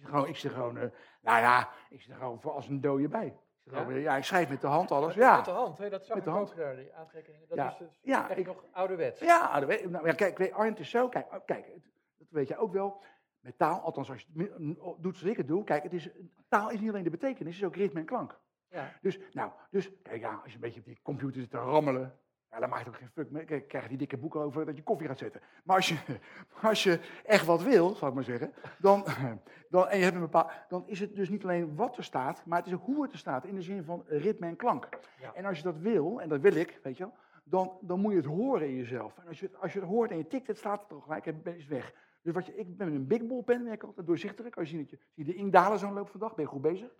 [0.00, 0.74] zit gewoon, ik zit gewoon
[1.20, 3.36] nou ja, ik zit er gewoon voor als een dode bij.
[3.62, 3.88] Ja?
[3.90, 5.06] ja, ik schrijf met de hand alles.
[5.06, 5.20] Met de
[5.50, 5.88] Ja, hand, hè?
[5.90, 6.50] dat zag Met ik de hand.
[6.50, 7.48] ook daar, die aantekeningen.
[7.48, 7.70] Dat Ja.
[7.70, 9.20] is dus Ja, echt ik- nog ouderwets.
[9.20, 11.08] ja, weet- nou, ja kijk, weet- Arndt is zo.
[11.08, 11.84] Kijk, oh, kijk het-
[12.18, 13.02] dat weet je ook wel.
[13.40, 15.64] Met taal, althans als je het doet zoals ik het doe.
[15.64, 16.08] Kijk, het is,
[16.48, 18.38] taal is niet alleen de betekenis, het is ook ritme en klank.
[18.68, 18.92] Ja.
[19.00, 22.18] Dus, nou, dus, kijk, ja, als je een beetje op die computer zit te rammelen,
[22.50, 23.44] ja, dan maakt het ook geen fuck mee.
[23.44, 25.40] Kijk, krijg die dikke boeken over dat je koffie gaat zetten.
[25.64, 25.96] Maar als je,
[26.62, 29.04] als je echt wat wil, zal ik maar zeggen, dan,
[29.70, 32.42] dan, en je hebt een bepaald, dan is het dus niet alleen wat er staat,
[32.46, 34.88] maar het is ook hoe het er staat, in de zin van ritme en klank.
[35.20, 35.34] Ja.
[35.34, 38.10] En als je dat wil, en dat wil ik, weet je wel, dan, dan moet
[38.10, 39.18] je het horen in jezelf.
[39.18, 41.24] En als je, als je het hoort en je tikt, het staat er toch gelijk,
[41.24, 41.94] het is weg.
[42.22, 44.56] Dus wat je, ik ben met een big ball pen, werk altijd doorzichtig.
[44.56, 46.44] Als je ziet dat je, zie je de indalen zo'n loop van de dag, ben
[46.44, 46.90] je goed bezig.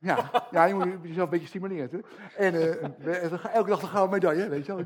[0.00, 2.02] Ja, ja, je moet jezelf een beetje stimuleren.
[2.36, 2.84] En eh,
[3.32, 4.84] eh, elke dag een gouden medaille, weet je wel.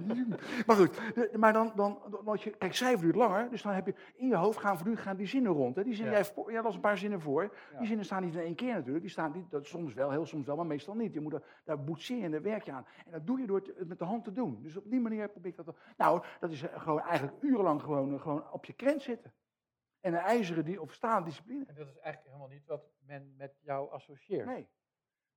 [0.66, 1.00] Maar goed,
[1.36, 4.36] maar dan, dan, als je, kijk, schrijven duurt langer, dus dan heb je in je
[4.36, 5.76] hoofd gaan voortdurend gaan die zinnen rond.
[5.76, 5.84] Hè.
[5.84, 6.24] Die zinnen, Ja.
[6.46, 7.42] jij, las een paar zinnen voor.
[7.72, 7.78] Ja.
[7.78, 9.00] Die zinnen staan niet in één keer natuurlijk.
[9.02, 11.12] Die staan niet, dat soms wel, heel soms wel, maar meestal niet.
[11.12, 12.86] Je moet er, daar boetseer en daar werk je aan.
[13.04, 14.62] En dat doe je door het, met de hand te doen.
[14.62, 15.66] Dus op die manier probeer ik dat.
[15.66, 19.32] te- Nou, dat is eh, gewoon eigenlijk urenlang gewoon, gewoon op je krent zitten.
[20.00, 21.64] En een ijzeren die, of staande discipline.
[21.66, 24.46] En dat is eigenlijk helemaal niet wat men met jou associeert.
[24.46, 24.68] Nee.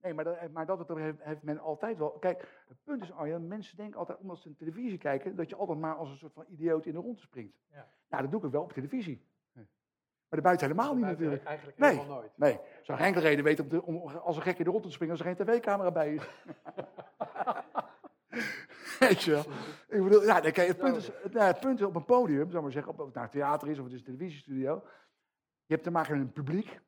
[0.06, 2.10] Nee, maar dat, maar dat heeft, heeft men altijd wel.
[2.10, 5.80] Kijk, het punt is, Arjan, mensen denken altijd, omdat ze televisie kijken, dat je altijd
[5.80, 7.58] maar als een soort van idioot in de ronde springt.
[7.72, 7.88] Ja.
[8.10, 9.26] Nou, dat doe ik wel op televisie.
[10.30, 11.48] Maar daarbuiten helemaal niet Buiten natuurlijk.
[11.48, 11.90] Eigenlijk Nee.
[11.90, 12.32] helemaal nooit.
[12.36, 14.88] Nee, zou geen enkele reden weten om, te- om als een gek in de ronde
[14.88, 16.28] te springen als er geen tv-camera bij is.
[19.00, 19.44] Weet je wel?
[19.88, 22.64] Ik bedoel, ja, kijk, het, punt is, nou, het punt is op een podium, zou
[22.64, 24.84] maar zeggen, of het nou theater is of het is een televisiestudio.
[25.66, 26.80] Je hebt te maken met een publiek.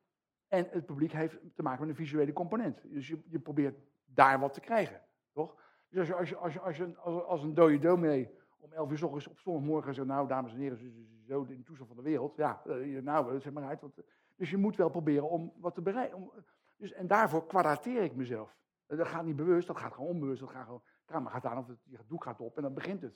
[0.48, 2.80] En het publiek heeft te maken met een visuele component.
[2.92, 5.00] Dus je, je probeert daar wat te krijgen,
[5.32, 5.54] toch?
[5.88, 8.72] Dus als je als, je, als, je, als, je, als, als een dode dominee om
[8.72, 10.90] 11 uur s ochtends op zondagmorgen zegt, nou dames en heren, zo, zo,
[11.26, 12.36] zo in de toestand van de wereld.
[12.36, 13.80] Ja, eh, nou, zeg maar uit.
[13.80, 13.94] Want,
[14.36, 16.16] dus je moet wel proberen om wat te bereiken.
[16.16, 16.32] Om,
[16.76, 18.56] dus, en daarvoor kwadrateer ik mezelf.
[18.86, 20.40] Dat gaat niet bewust, dat gaat gewoon onbewust.
[20.40, 23.02] Dat gaat gewoon, camera gaat aan of het je doek gaat op en dan begint
[23.02, 23.14] het.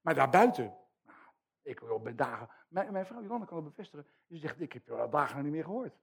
[0.00, 1.18] Maar daarbuiten, nou,
[1.62, 4.92] ik ben dagen, mijn, mijn vrouw Johanna kan het bevestigen, die zegt, ik heb je
[4.92, 5.94] al dagen niet meer gehoord.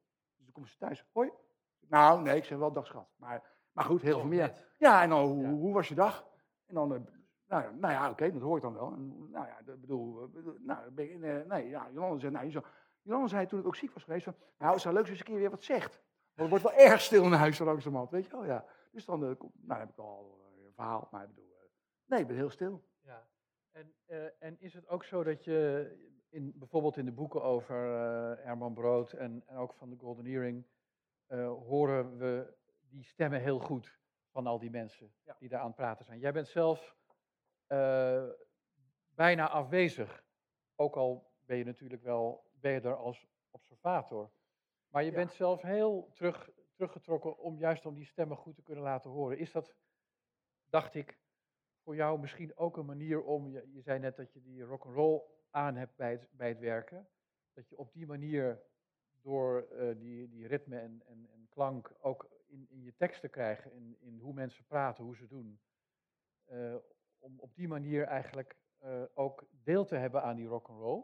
[0.66, 1.32] Ze thuis, hoi.
[1.80, 3.08] Nou, nee, ik zeg wel dag schat.
[3.16, 4.66] Maar, maar goed, heel veel meer.
[4.78, 5.50] Ja, en dan, hoe, Ja.
[5.52, 6.28] hoe was je dag?
[6.66, 7.00] En dan, eh,
[7.48, 8.92] nou, nou ja, oké, dat hoor ik dan wel.
[8.92, 12.32] En, nou ja, dat bedoel, eh, nou, ben ik, in, eh, nee, ja, Jolanda zei,
[12.32, 12.66] nou, je zou-
[13.02, 15.26] Jolanda zei toen ik ook ziek was geweest, van, nou, het zou leuk zijn als
[15.28, 16.02] je een keer weer wat zegt.
[16.34, 18.66] Want het wordt wel erg stil in huis zo langzamerhand, weet je wel, ja.
[18.92, 19.20] Dus dan,
[19.54, 21.56] nou, heb ik al een verhaal, maar ik bedoel,
[22.06, 22.84] nee, ik ben heel stil.
[23.02, 23.28] Ja.
[23.72, 23.94] En,
[24.40, 28.74] en is het ook zo dat je in, bijvoorbeeld in de boeken over eh Herman
[28.74, 30.66] Brood en, en ook van de Golden Earring,
[31.26, 32.54] eh, horen we
[32.90, 34.00] die stemmen heel goed
[34.32, 36.20] van al die mensen die daar aan het praten zijn.
[36.20, 36.96] Jij bent zelf
[37.68, 38.24] eh,
[39.10, 40.24] bijna afwezig,
[40.76, 44.32] ook al ben je natuurlijk wel ben je er als observator.
[44.88, 45.16] Maar je Ja.
[45.16, 49.38] bent zelf heel terug, teruggetrokken om juist om die stemmen goed te kunnen laten horen.
[49.38, 49.76] Is dat,
[50.70, 51.20] dacht ik,
[51.84, 55.22] voor jou misschien ook een manier om, je, je zei net dat je die rock'n'roll
[55.50, 57.08] aan hebt bij het, bij het werken,
[57.54, 58.62] dat je op die manier
[59.22, 63.28] door eh, die, die ritme en, en, en klank ook in, in je tekst te
[63.28, 65.60] krijgen, in, in hoe mensen praten, hoe ze doen,
[66.46, 66.76] eh,
[67.20, 71.04] om op die manier eigenlijk eh, ook deel te hebben aan die rock'n'roll,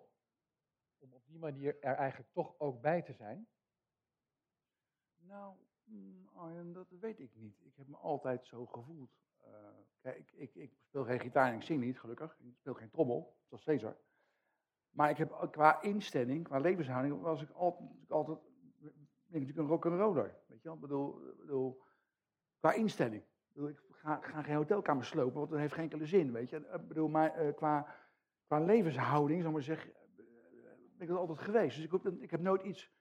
[0.98, 3.48] om op die manier er eigenlijk toch ook bij te zijn.
[5.18, 7.62] Nou, mm, Arjen, dat weet ik niet.
[7.62, 9.22] Ik heb me altijd zo gevoeld.
[10.02, 12.40] Kijk, ik, ik, ik speel geen gitaar en ik zing niet, gelukkig.
[12.40, 13.98] Ik speel geen trommel, zoals Cesar.
[14.94, 18.38] Maar ik heb qua instelling, qua levenshouding, was ik altijd, altijd
[19.26, 20.36] ben ik natuurlijk een rock'n'roller.
[20.48, 20.74] Weet je wel?
[20.74, 21.82] Ik bedoel, bedoel,
[22.60, 23.22] qua instelling.
[23.22, 26.32] Ik, bedoel, ik ga, ga geen hotelkamer slopen, want dat heeft geen enkele zin.
[26.32, 26.58] Weet je?
[26.58, 27.96] Ik bedoel, maar eh, qua,
[28.46, 30.24] qua levenshouding, zal ik maar zeggen, eh,
[30.98, 31.76] ben ik dat altijd geweest.
[31.76, 32.92] Dus ik, heb- ik heb nooit iets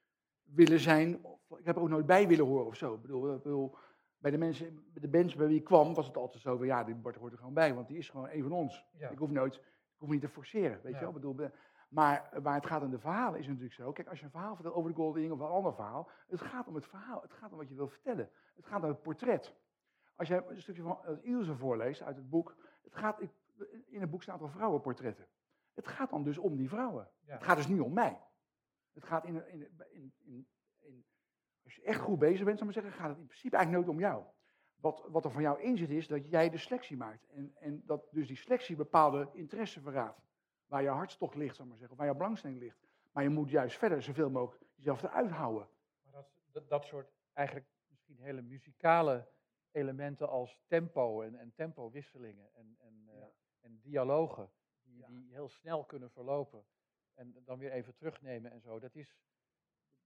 [0.43, 2.93] willen zijn, of ik heb er ook nooit bij willen horen of zo.
[2.93, 3.75] Ik bedoel, ik bedoel,
[4.17, 6.65] bij de mensen, bij de bands bij wie ik kwam, was het altijd zo van,
[6.65, 8.85] ja, die Bart hoort er gewoon bij, want die is gewoon een van ons.
[8.97, 9.09] Ja.
[9.09, 10.99] Ik hoef nooit, ik hoef niet te forceren, weet Ja.
[10.99, 11.07] je wel.
[11.07, 11.51] Ik bedoel, be-
[11.93, 13.91] maar eh, waar het gaat aan de verhalen is natuurlijk zo.
[13.91, 16.67] Kijk, als je een verhaal vertelt over de Golden of een ander verhaal, het gaat
[16.67, 18.29] om het verhaal, het gaat om wat je wil vertellen.
[18.55, 19.55] Het gaat om het portret.
[20.15, 23.21] Als jij een stukje van uh, Ilse voorleest uit het boek, het gaat,
[23.85, 25.27] in het boek staan al vrouwenportretten.
[25.73, 27.09] Het gaat dan dus om die vrouwen.
[27.25, 27.33] Ja.
[27.33, 28.19] Het gaat dus niet om mij.
[28.93, 30.47] Het gaat in, in, in, in,
[30.79, 31.05] in-
[31.63, 33.85] als je echt goed bezig bent, zal ik maar zeggen, gaat het in principe eigenlijk
[33.85, 34.23] nooit om jou.
[34.75, 37.27] Wat, wat er van jou in zit is dat jij de selectie maakt.
[37.29, 40.21] En, en dat dus die selectie bepaalde interesse verraadt.
[40.73, 42.77] Waar je hartstocht ligt, zal ik maar zeggen, of waar je belangstelling ligt.
[43.11, 45.67] Maar je moet juist verder zoveel mogelijk jezelf eruit houden.
[46.03, 49.27] Maar dat, dat, dat soort eigenlijk misschien hele muzikale
[49.71, 53.23] elementen als tempo en, en tempowisselingen en, en, eh,
[53.61, 54.49] en dialogen,
[54.81, 55.07] die, Ja.
[55.07, 56.65] die heel snel kunnen verlopen
[57.13, 59.17] en dan weer even terugnemen en zo, dat, is,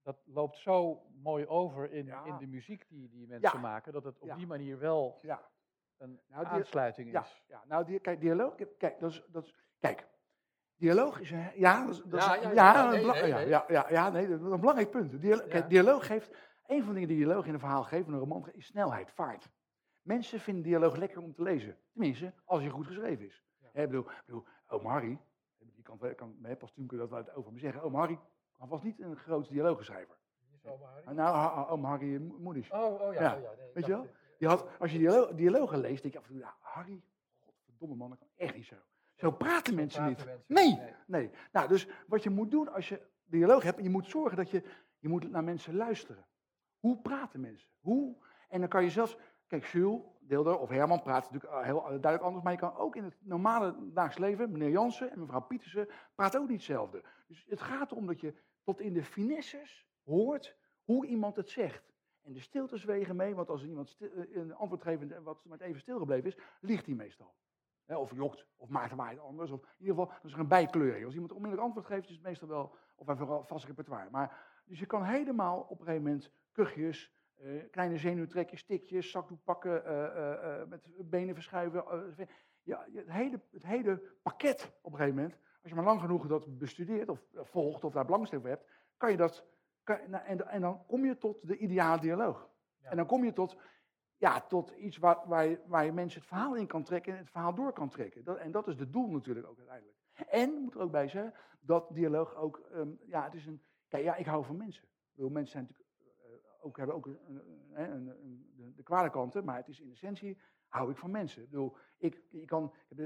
[0.01, 2.25] dat loopt zo mooi over in, Ja.
[2.25, 5.49] in de muziek die, die mensen maken, dat het op die manier wel Ja.
[5.97, 7.43] een Nou, aansluiting Ja, is.
[7.47, 10.07] ja nou, die, kijk, dialoog, kijk, dat is, dat is, kijk,
[10.77, 13.47] dialoog is een, ja, dat Ja, ja, ja, nee, ja, nee.
[13.47, 15.21] ja, ja, ja, nee, dat is een belangrijk punt.
[15.21, 15.47] Dialo- Ja.
[15.47, 16.29] Kijk, dialoog geeft,
[16.67, 19.11] een van de dingen die dialoog in een verhaal geeft, in een roman, is snelheid,
[19.11, 19.49] vaart.
[20.01, 21.77] Mensen vinden dialoog lekker om te lezen.
[21.91, 23.43] Tenminste, als hij goed geschreven is.
[23.73, 25.19] Ik bedoel, ik bedoel, oom Harry,
[25.57, 28.19] die kan, kan pas toen kun je dat wel over me zeggen, oom Harry
[28.57, 30.15] was niet een groot dialoogschrijver.
[31.15, 32.71] Nou, ha- ha- oom Harry eh, Mo- Moeders.
[32.71, 34.07] Oh, oh ja, oh nee, weet je wel?
[34.37, 37.01] Die had, als je dialo dialogen leest, denk je af en toe, ja, Harry,
[37.45, 38.75] godverdomme man, dat kan echt niet zo.
[39.17, 40.47] Zo praten mensen praten niet.
[40.47, 41.31] mensen Nee, nee.
[41.51, 44.63] Nou, dus wat je moet doen als je dialoog hebt, je moet zorgen dat je,
[44.99, 46.25] je moet naar mensen luisteren.
[46.79, 47.69] Hoe praten mensen?
[47.79, 48.15] Hoe?
[48.49, 52.21] En dan kan je zelfs, kijk, Jules, Deelder of Herman praten natuurlijk eh, heel duidelijk
[52.21, 55.87] anders, maar je kan ook in het normale dagelijks leven, meneer Jansen en mevrouw Pietersen,
[56.15, 57.03] praten ook niet hetzelfde.
[57.27, 61.93] Dus het gaat erom dat je tot in de finesses hoort hoe iemand het zegt.
[62.21, 65.45] En de stiltes wegen mee, want als iemand stil- eh, een antwoord geeft en wat
[65.45, 67.35] met even stilgebleven is, liegt hij meestal.
[67.87, 69.51] Hè, of jokt, of maakt hem het anders.
[69.51, 71.05] Of in ieder geval, dat is er een bijkleuring.
[71.05, 74.09] Als iemand onmiddellijk antwoord geeft, is het meestal wel, of vooral vast repertoire.
[74.11, 79.43] Maar, dus je kan helemaal op een gegeven moment kuchjes, eh, kleine zenuwtrekjes, stikjes, zakdoek
[79.43, 81.83] pakken, eh, eh, met benen verschuiven.
[82.63, 86.27] ja, het, hele, het hele pakket op een gegeven moment, als je maar lang genoeg
[86.27, 89.45] dat bestudeert of volgt of daar belangstelling voor hebt, kan je dat,
[89.83, 92.49] kan, nou, en, en dan kom je tot de ideale dialoog.
[92.81, 92.89] Ja.
[92.89, 93.57] En dan kom je tot,
[94.17, 97.19] ja, tot iets waar, waar, je, waar je mensen het verhaal in kan trekken en
[97.19, 98.23] het verhaal door kan trekken.
[98.23, 99.97] Dat, en dat is het doel natuurlijk ook uiteindelijk.
[100.29, 104.03] En, moet er ook bij zeggen, dat dialoog ook, ehm, ja, het is een, kijk,
[104.03, 104.83] ja, ik hou van mensen.
[104.83, 107.41] Ik bedoel, mensen zijn natuurlijk, eh, ook, hebben ook een,
[107.73, 108.05] een,
[108.55, 111.43] de, de kwade kanten, maar het is in essentie, hou ik van mensen.
[111.43, 112.97] Ik bedoel, ik, je kan, ik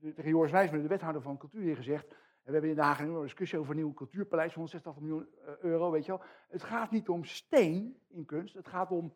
[0.00, 2.08] heb tegen Joris Wijsman, de wethouder van cultuur, hier gezegd,
[2.46, 5.90] we hebben in de Haag een discussie over een nieuw cultuurpaleis, 186 miljoen eh, euro,
[5.90, 6.22] weet je wel.
[6.48, 9.14] Het gaat niet om steen in kunst, het gaat om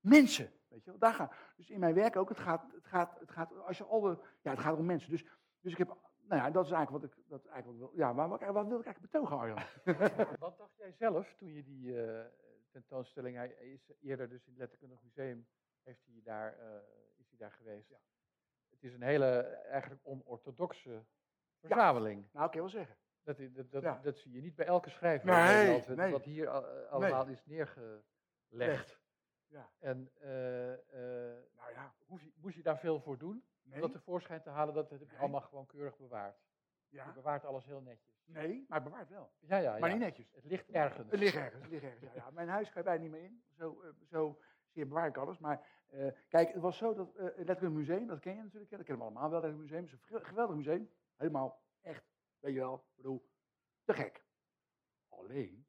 [0.00, 0.50] mensen.
[0.68, 1.34] Weet je wel, daar gaat.
[1.56, 4.18] Dus in mijn werk ook, het gaat, het gaat, het gaat, als je al de,
[4.42, 5.10] ja, het gaat om mensen.
[5.10, 5.24] Dus,
[5.60, 5.96] dus ik heb,
[6.28, 8.28] nou ja, dat is eigenlijk wat ik, dat is eigenlijk wat ik wil, ja, maar
[8.28, 9.58] wat, wat wil ik eigenlijk betogen, Arjan?
[10.38, 12.26] Wat dacht jij zelf toen je die eh,
[12.70, 15.46] tentoonstelling, hij is eerder dus in het Letterkundig Museum,
[15.82, 16.66] heeft hij daar, eh,
[17.16, 17.90] is hij daar geweest.
[18.70, 21.04] Het is een hele eigenlijk onorthodoxe
[21.60, 22.28] verzameling.
[22.32, 22.96] Nou, ik kan wel zeggen.
[23.22, 24.00] Dat, dat, dat, Ja.
[24.02, 26.12] dat zie je niet bij elke schrijver Nee, nee.
[26.12, 29.00] wat hier eh, allemaal is neergelegd.
[29.48, 29.70] Ja.
[29.78, 33.80] En eh, eh, Nou ja, moest, je, moest je daar veel voor doen om nee,
[33.80, 34.74] dat tevoorschijn te halen?
[34.74, 35.18] Dat heb je Nee.
[35.18, 36.38] allemaal gewoon keurig bewaard.
[36.88, 38.22] Je ja, bewaart alles heel netjes.
[38.24, 39.30] nee, maar bewaard wel.
[39.40, 39.94] Ja, ja, Maar ja.
[39.94, 40.32] niet netjes.
[40.34, 41.10] Het ligt ergens.
[41.10, 42.02] Het ligt ergens, het ligt ergens.
[42.02, 42.30] Ja, ja.
[42.30, 43.42] Mijn huis kan je bijna niet meer in.
[43.56, 44.40] Zo, eh, zo
[44.72, 45.38] zeer bewaar ik alles.
[45.38, 45.66] Maar
[46.28, 49.10] kijk, het was zo dat het Letterkundig Museum, dat ken je natuurlijk, dat kennen we
[49.12, 49.84] allemaal wel, Letterkundig Museum.
[49.84, 50.90] Het is een ge- geweldig museum.
[51.16, 52.04] Helemaal echt,
[52.38, 53.28] weet je wel, ik bedoel,
[53.84, 54.24] te gek.
[55.08, 55.66] Alleen,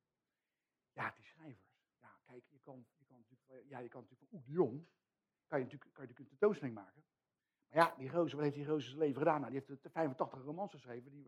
[0.93, 1.77] ja, die schrijvers.
[2.01, 2.85] Ja, kijk, je kan,
[3.67, 4.85] ja, je kan natuurlijk van Oek de Jong,
[5.47, 7.03] kan je natuurlijk, kan je natuurlijk een tentoonstelling maken.
[7.69, 9.39] Maar ja, die Roze, wat heeft die Roze zijn leven gedaan?
[9.41, 11.11] Nou, die heeft de 85 romans geschreven.
[11.11, 11.25] Die,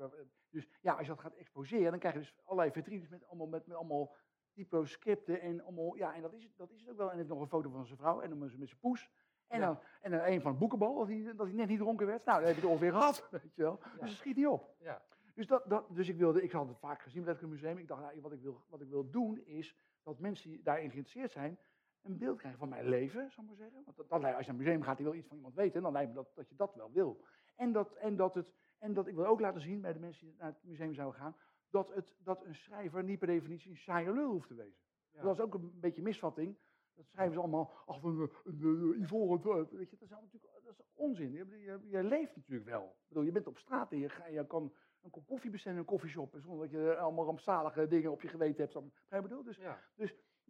[0.50, 3.48] dus ja, als je dat gaat exposeren, dan krijg je dus allerlei vitrines met allemaal,
[3.48, 4.16] met, met allemaal
[4.54, 7.12] typo scripten en allemaal, ja, en dat is, het- dat is het ook wel.
[7.12, 9.10] En heeft nog een foto van zijn vrouw en dan met zijn poes.
[9.48, 9.66] En Ja.
[9.66, 12.26] dan, en dan een van boekenbal, dat hij, dat hij net niet dronken werd.
[12.26, 13.80] Nou, dan heb je het ongeveer gehad, weet je wel.
[13.84, 13.90] Ja.
[14.00, 14.76] Dus het schiet niet op.
[14.80, 15.02] Ja.
[15.36, 17.78] Dus, dat, dat, dus ik wilde, ik had het vaak gezien bij het museum.
[17.78, 20.90] Ik dacht, nou, wat, ik wil, wat ik wil doen is dat mensen die daarin
[20.90, 21.58] geïnteresseerd zijn,
[22.04, 23.82] een beeld krijgen van mijn leven, zal ik maar zeggen.
[23.86, 25.82] Want dat, dat, als je naar een museum gaat die wil iets van iemand weten,
[25.82, 27.24] dan lijkt me dat, dat je dat wel wil.
[27.56, 30.26] En dat, en, dat het, en dat ik wil ook laten zien bij de mensen
[30.28, 31.36] die naar het museum zouden gaan,
[31.70, 34.80] dat, het, dat een schrijver niet per definitie een saaie lul hoeft te wezen.
[35.12, 36.58] Dat was ook een beetje misvatting.
[36.96, 40.86] Dat schrijven ze allemaal, ach, een, een, ivoren, weet je, dat is, natuurlijk, dat is
[40.94, 41.32] onzin.
[41.32, 42.84] Je, je, je leeft natuurlijk wel.
[42.84, 45.78] Ik bedoel, je bent op straat en je, ga- je kan een kop koffie bestellen
[45.78, 48.74] in een koffieshop, zonder dat je allemaal rampzalige dingen op je geweten hebt.
[48.74, 49.44] Begrijp je bedoel?
[49.44, 49.80] Dus Ja.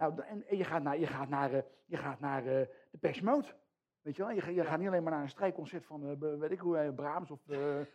[0.01, 2.97] Nou, en, en je gaat naar, je gaat naar, eh, je gaat naar eh, de
[2.99, 3.55] Persmoot.
[4.01, 4.31] Weet je wel?
[4.31, 7.31] Je, je gaat niet alleen maar naar een strijkconcert van, eh, weet ik hoe, Brahms
[7.31, 7.39] of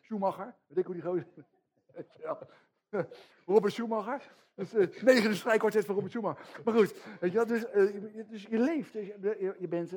[0.00, 0.54] Schumacher.
[0.66, 1.26] Weet ik hoe die gozer...
[1.94, 2.38] Weet je wel?
[3.54, 4.34] Robert Schumacher.
[4.54, 6.60] Dus eh negende strijkkwartet van Robert Schumacher.
[6.64, 7.46] Maar goed, weet je wel?
[7.46, 7.66] Dus,
[8.28, 8.92] dus je leeft.
[8.92, 9.06] Dus
[9.58, 9.92] je, bent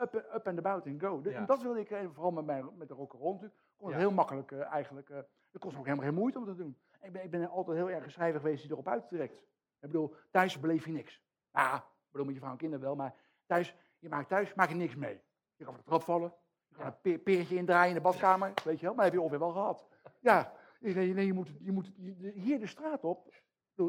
[0.00, 1.20] up, up and about and go.
[1.20, 1.38] Dus, Ja.
[1.38, 4.02] En dat wilde ik, vooral met, mijn, met de rock'n'roll natuurlijk, kon het Ja.
[4.02, 5.08] heel makkelijk eigenlijk.
[5.50, 6.76] dat kost me ook helemaal geen moeite om dat te doen.
[7.00, 9.42] Ik ben, ik ben altijd heel erg een schrijver geweest die erop uittrekt.
[9.82, 11.22] Ik bedoel, thuis beleef je niks.
[11.50, 13.14] Ah, ik bedoel, met je vrouw en kinderen wel, maar
[13.46, 15.20] thuis, je maakt thuis maak je niks mee.
[15.56, 16.34] Je kan van de trap vallen,
[16.68, 16.90] je kan Ja.
[16.90, 19.38] een pe- peertje indraaien in de badkamer, weet je wel, maar dat heb je ongeveer
[19.38, 19.86] wel gehad.
[20.20, 21.90] Ja, nee, nee, nee, je moet, je moet
[22.34, 23.34] hier de straat op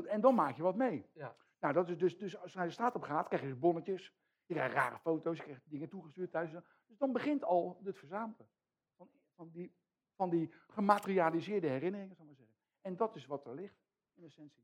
[0.07, 1.09] en dan maak je wat mee.
[1.13, 1.35] Ja.
[1.59, 3.59] Nou, dat is dus, dus als je naar de straat op gaat, krijg je dus
[3.59, 4.13] bonnetjes,
[4.45, 6.51] je krijgt rare foto's, je krijgt dingen toegestuurd thuis.
[6.87, 8.47] Dus dan begint al het verzamelen
[8.95, 9.75] van, van, die,
[10.15, 12.55] van die gematerialiseerde herinneringen, zal ik maar zeggen.
[12.81, 13.75] En dat is wat er ligt,
[14.13, 14.63] in essentie.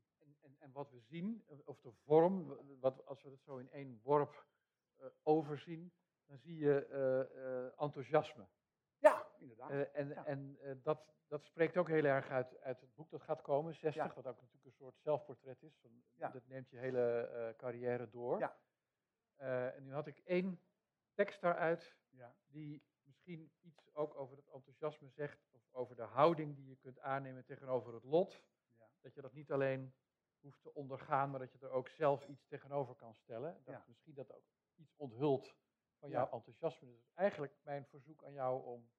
[0.60, 4.46] En, wat we zien, of de vorm, wat, als we het zo in één worp
[4.96, 5.92] eh, overzien,
[6.26, 8.46] dan zie je eh, eh, enthousiasme.
[8.98, 9.70] Ja, inderdaad.
[9.92, 10.24] En Ja.
[10.26, 13.94] en dat, dat spreekt ook heel erg uit, uit het boek dat gaat komen, 60,
[14.04, 14.14] Ja.
[14.14, 15.78] wat ook natuurlijk een soort zelfportret is.
[15.80, 16.28] Van, Ja.
[16.28, 18.38] Dat neemt je hele carrière door.
[18.38, 18.56] Ja.
[19.72, 20.60] En nu had ik één
[21.14, 22.34] tekst daaruit, Ja.
[22.46, 26.98] die misschien iets ook over het enthousiasme zegt, of over de houding die je kunt
[27.00, 28.44] aannemen tegenover het lot.
[28.78, 28.88] Ja.
[29.00, 29.94] Dat je dat niet alleen
[30.40, 33.60] hoeft te ondergaan, maar dat je er ook zelf iets tegenover kan stellen.
[33.64, 33.84] Dat Ja.
[33.86, 34.44] misschien dat ook
[34.76, 35.54] iets onthult
[35.98, 36.14] van Ja.
[36.14, 36.88] jouw enthousiasme.
[36.88, 38.90] Dus eigenlijk mijn verzoek aan jou om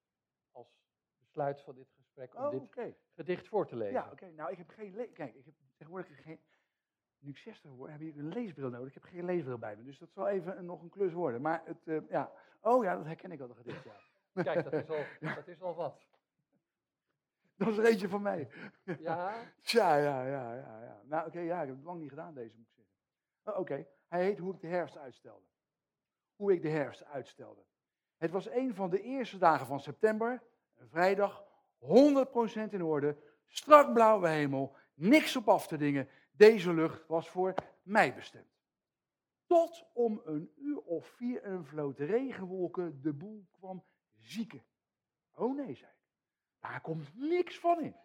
[0.51, 0.80] als
[1.17, 3.93] besluit van dit gesprek, om Oh, dit gedicht voor te lezen.
[3.93, 4.32] Ja, oké.
[4.32, 4.93] Nou, ik heb geen...
[5.13, 6.39] Kijk, ik heb tegenwoordig geen...
[7.19, 8.88] Nu ik 60 word, heb ik een leesbril nodig.
[8.88, 11.41] Ik heb geen leesbril bij me, dus dat zal even een- nog een klus worden.
[11.41, 12.32] Maar het, eh, ja.
[12.62, 13.95] Oh ja, dat herken ik al, dat gedicht, ja.
[14.43, 15.04] Kijk, dat is, al,
[15.36, 16.06] dat is al wat.
[17.62, 18.50] Dat is er eentje van mij.
[19.00, 20.84] Ja, Tja, ja, ja, ja.
[20.84, 21.02] ja.
[21.04, 22.93] Nou, oké, ja, ik heb het lang niet gedaan, deze moet ik zeggen.
[23.43, 25.45] Oh, oké, hij heet Hoe ik de herfst uitstelde.
[26.36, 27.62] Hoe ik de herfst uitstelde.
[28.17, 30.43] Het was een van de eerste dagen van september,
[30.78, 31.45] een vrijdag,
[31.80, 36.10] 100% in orde, strak blauwe hemel, niks op af te dingen.
[36.32, 38.50] Deze lucht was voor mij bestemd.
[39.45, 43.84] Tot om een uur of vier een vloot regenwolken de boel kwam
[44.17, 44.63] zieken.
[45.32, 45.91] Oh nee, zei.
[46.62, 47.95] Daar komt niks van in.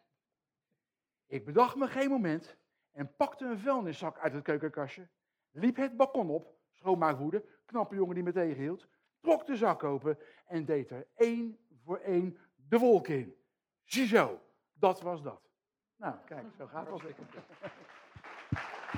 [1.27, 2.57] Ik bedacht me geen moment
[2.93, 5.09] en pakte een vuilniszak uit het keukenkastje,
[5.51, 8.89] liep het balkon op, schoonmaakwoede, knappe jongen die me tegenhield,
[9.21, 13.37] trok de zak open en deed er één voor één de wolk in.
[13.85, 14.41] Ziezo,
[14.73, 15.51] dat was dat.
[15.97, 17.17] Nou, kijk, zo gaat het.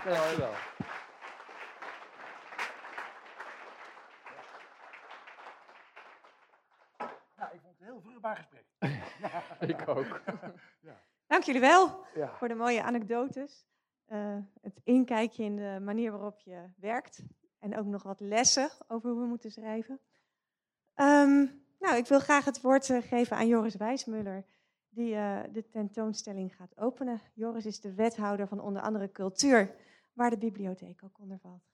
[0.05, 0.53] dankjewel.
[7.37, 8.67] Nou, ik vond het een heel vruchtbaar gesprek.
[9.77, 10.21] Ik ook.
[11.27, 12.37] Dank jullie wel Ja.
[12.37, 13.67] voor de mooie anekdotes.
[14.05, 17.23] Eh, het inkijkje in de manier waarop je werkt.
[17.59, 20.01] En ook nog wat lessen over hoe we moeten schrijven.
[20.95, 21.47] Ehm,
[21.79, 24.45] nou, ik wil graag het woord eh, geven aan Joris Wijsmuller,
[24.89, 27.21] die eh, de tentoonstelling gaat openen.
[27.35, 29.75] Joris is de wethouder van onder andere cultuur,
[30.13, 31.67] waar de bibliotheek ook onder valt.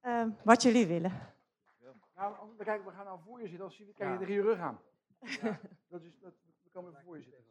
[0.00, 1.36] Ehm, wat jullie willen.
[2.18, 4.20] Nou, als- dan kijk, we gaan nou voor je zitten, zie je, kijk je Ja.
[4.20, 4.80] tegen je rug aan.
[5.88, 7.44] Dat is, dat, we komen even voor je zitten.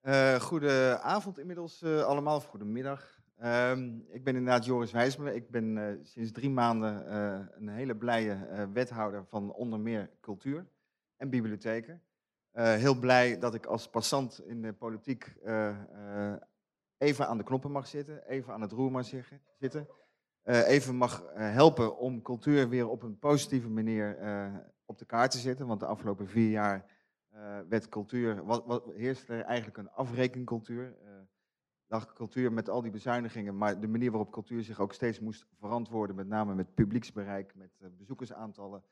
[0.00, 3.20] Eh goedenavond inmiddels eh, allemaal, of goedemiddag.
[3.36, 5.34] Ehm, ik ben inderdaad Joris Wijsmuller.
[5.34, 10.10] Ik ben eh, sinds drie maanden eh, een hele blije eh, wethouder van onder meer
[10.20, 10.66] cultuur
[11.16, 12.02] en bibliotheken.
[12.50, 15.68] Eh, heel blij dat ik als passant in de politiek eh,
[16.32, 16.40] eh,
[16.98, 19.88] even aan de knoppen mag zitten, even aan het roer mag zeggen- zitten.
[20.42, 25.04] Eh, even mag eh, helpen om cultuur weer op een positieve manier eh, op de
[25.04, 25.66] kaart te zetten.
[25.66, 27.00] Want de afgelopen vier jaar
[27.68, 28.86] werd cultuur, wat, wat
[29.26, 30.96] er eigenlijk een afrekencultuur.
[31.86, 35.46] lag cultuur met al die bezuinigingen, maar de manier waarop cultuur zich ook steeds moest
[35.58, 38.84] verantwoorden, met name met publieksbereik, met bezoekersaantallen,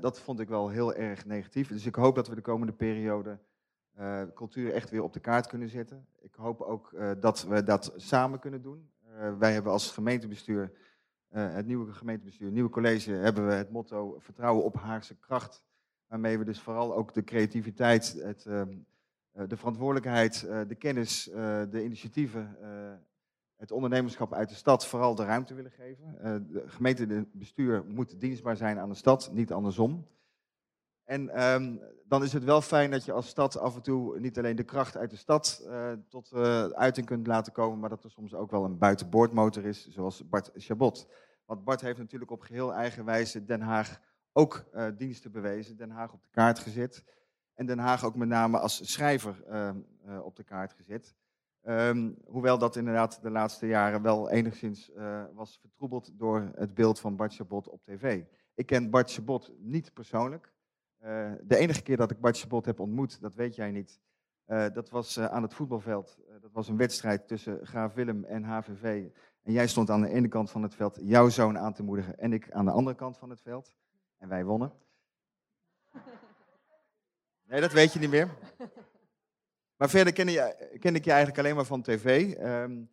[0.00, 1.68] dat vond ik wel heel erg negatief.
[1.68, 3.38] Dus ik hoop dat we de komende periode
[4.34, 6.06] cultuur echt weer op de kaart kunnen zetten.
[6.20, 8.90] Ik hoop ook dat we dat samen kunnen doen.
[9.16, 10.72] Eh, wij hebben als gemeentebestuur,
[11.28, 15.64] eh, het nieuwe gemeentebestuur, het nieuwe college, hebben we het motto vertrouwen op Haagse kracht.
[16.06, 18.68] Waarmee we dus vooral ook de creativiteit, het, ehm,
[19.32, 21.24] eh, de verantwoordelijkheid, de kennis,
[21.70, 22.56] de initiatieven,
[23.56, 26.16] het ondernemerschap uit de stad vooral de ruimte willen geven.
[26.52, 30.06] De gemeentebestuur moet dienstbaar zijn aan de stad, niet andersom.
[31.06, 34.38] En ehm, dan is het wel fijn dat je als stad af en toe niet
[34.38, 38.04] alleen de kracht uit de stad uh, tot uh, uiting kunt laten komen, maar dat
[38.04, 41.08] er soms ook wel een buitenboordmotor is, zoals Bart Chabot.
[41.44, 44.00] Want Bart heeft natuurlijk op geheel eigen wijze Den Haag
[44.32, 47.04] ook uh, diensten bewezen, Den Haag op de kaart gezet.
[47.54, 49.44] En Den Haag ook met name als schrijver
[50.22, 51.14] op de kaart gezet.
[51.62, 54.90] Um, hoewel dat inderdaad de laatste jaren wel enigszins
[55.34, 58.24] was vertroebeld door het beeld van Bart Chabot op tv.
[58.54, 60.54] Ik ken Bart Chabot niet persoonlijk.
[61.04, 64.00] Uh, de enige keer dat ik Bart Chabot heb ontmoet, dat weet jij niet,
[64.46, 66.18] uh, dat was uh, aan het voetbalveld.
[66.40, 69.08] dat was een wedstrijd tussen Graaf Willem en HVV.
[69.42, 72.18] En jij stond aan de ene kant van het veld jouw zoon aan te moedigen
[72.18, 73.76] en ik aan de andere kant van het veld.
[74.18, 74.72] En wij wonnen.
[77.48, 78.30] Nee, dat weet je niet meer.
[79.76, 82.34] Maar verder ken, je, ken ik je eigenlijk alleen maar van tv.
[82.40, 82.90] Um,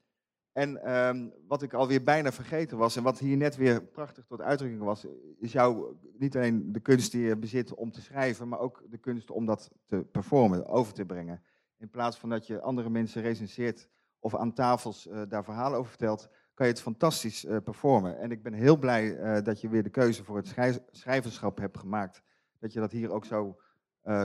[0.54, 4.41] en um, wat ik alweer bijna vergeten was, en wat hier net weer prachtig tot
[4.41, 5.08] uitdrukking was,
[5.39, 8.97] is jouw niet alleen de kunst die je bezit om te schrijven, maar ook de
[8.97, 11.43] kunst om dat te performen, over te brengen.
[11.78, 13.89] In plaats van dat je andere mensen recenseert
[14.20, 18.20] of aan tafels uh, daar verhalen over vertelt, kan je het fantastisch uh, performen.
[18.20, 20.56] En ik ben heel blij uh, dat je weer de keuze voor het
[20.91, 22.22] schrijverschap hebt gemaakt.
[22.60, 23.58] Dat je dat hier ook zo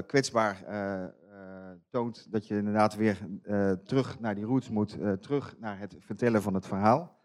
[0.06, 0.64] kwetsbaar
[1.88, 5.96] toont dat je inderdaad weer uh, terug naar die roots moet, uh, terug naar het
[5.98, 7.16] vertellen van het verhaal.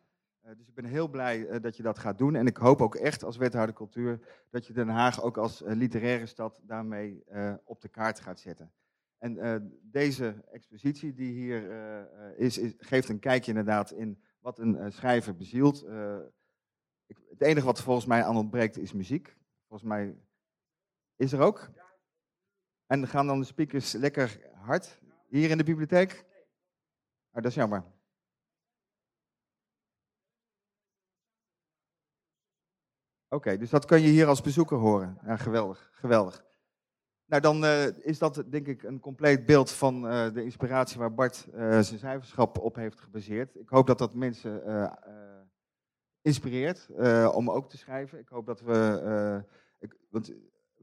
[0.58, 2.36] dus ik ben heel blij dat je dat gaat doen.
[2.36, 6.26] En ik hoop ook echt als wethouder cultuur dat je Den Haag ook als literaire
[6.26, 7.24] stad daarmee
[7.64, 8.72] op de kaart gaat zetten.
[9.18, 11.70] En deze expositie die hier
[12.38, 15.86] is, is, geeft een kijkje inderdaad in wat een schrijver bezielt.
[17.06, 19.38] Ik, het enige wat volgens mij aan ontbreekt is muziek.
[19.68, 20.16] Volgens mij
[21.16, 21.72] is er ook.
[22.94, 26.26] En gaan dan de speakers lekker hard hier in de bibliotheek?
[27.32, 27.84] Oh, dat is jammer.
[33.30, 35.18] Oké, dus dat kan je hier als bezoeker horen.
[35.26, 36.46] Ja, geweldig, geweldig.
[37.26, 41.14] Nou, dan uh, is dat denk ik een compleet beeld van uh, de inspiratie waar
[41.14, 43.56] Bart uh, zijn cijferschap op heeft gebaseerd.
[43.56, 44.92] Ik hoop dat dat mensen
[46.22, 46.90] inspireert
[47.34, 48.20] om ook te schrijven.
[48.20, 49.44] Ik hoop dat we,
[49.80, 50.34] ik, want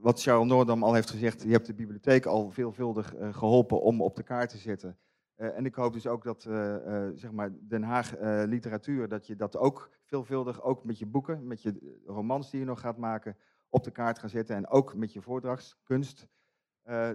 [0.01, 4.03] wat Charles Noordam al heeft gezegd, je hebt de bibliotheek al veelvuldig uh, geholpen om
[4.03, 4.99] op de kaart te zetten.
[5.37, 8.15] Uh, en ik hoop dus ook dat uh, zeg maar Den Haag
[8.47, 12.67] literatuur, dat je dat ook veelvuldig, ook met je boeken, met je romans die je
[12.67, 13.37] nog gaat maken,
[13.69, 14.57] op de kaart gaat zetten.
[14.57, 16.27] En ook met je voordrachtskunst.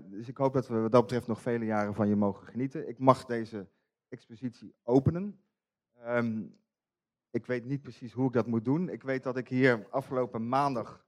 [0.04, 2.88] dus ik hoop dat we wat dat betreft nog vele jaren van je mogen genieten.
[2.88, 3.68] Ik mag deze
[4.10, 5.40] expositie openen.
[6.08, 6.56] Um,
[7.32, 8.90] ik weet niet precies hoe ik dat moet doen.
[8.90, 11.05] Ik weet dat ik hier afgelopen maandag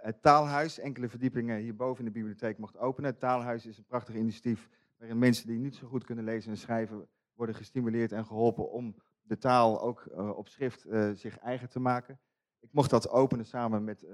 [0.00, 3.10] het taalhuis, enkele verdiepingen hierboven in de bibliotheek mocht openen.
[3.10, 6.56] Het taalhuis is een prachtig initiatief waarin mensen die niet zo goed kunnen lezen en
[6.56, 11.80] schrijven worden gestimuleerd en geholpen om de taal ook uh, op schrift zich eigen te
[11.80, 12.20] maken.
[12.60, 14.06] Ik mocht dat openen samen met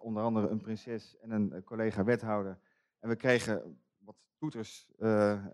[0.00, 2.58] onder andere een prinses en een collega wethouder.
[2.98, 4.90] En we kregen wat toeters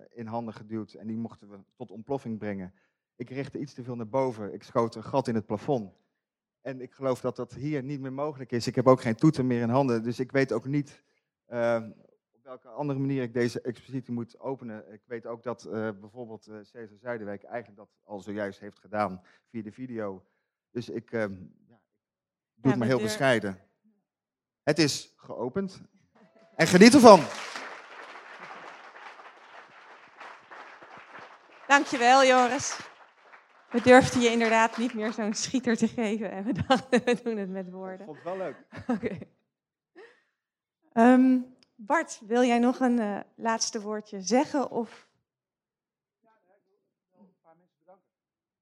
[0.09, 2.75] in handen geduwd en die mochten we tot ontploffing brengen.
[3.17, 4.53] Ik richtte iets te veel naar boven.
[4.53, 6.04] Ik schoot een gat in het plafond.
[6.65, 8.67] En ik geloof dat dat hier niet meer mogelijk is.
[8.67, 11.03] Ik heb ook geen toeter meer in handen, dus ik weet ook niet
[11.49, 11.83] uh,
[12.33, 14.93] op welke andere manier ik deze expositie moet openen.
[14.93, 19.23] Ik weet ook dat uh, bijvoorbeeld uh, Cesar Zuiderwijk eigenlijk dat al zojuist heeft gedaan
[19.51, 20.25] via de video.
[20.71, 21.39] Dus ik ja, doe
[22.55, 23.07] ja, het maar heel deur...
[23.07, 23.59] bescheiden.
[24.63, 25.83] Het is geopend.
[26.57, 27.21] En geniet ervan.
[31.67, 32.93] Dankjewel, Joris.
[33.75, 37.37] We durfden je inderdaad niet meer zo'n schieter te geven en we dachten, we doen
[37.37, 38.01] het met woorden.
[38.01, 38.57] Ik vond het wel leuk.
[38.87, 38.93] Oké.
[40.93, 41.13] Okay.
[41.13, 44.71] Um, Bart, wil jij nog een uh, laatste woordje zeggen?
[44.71, 45.09] Of...
[46.21, 46.63] Ja, ik
[47.11, 48.11] wil een paar mensen bedanken.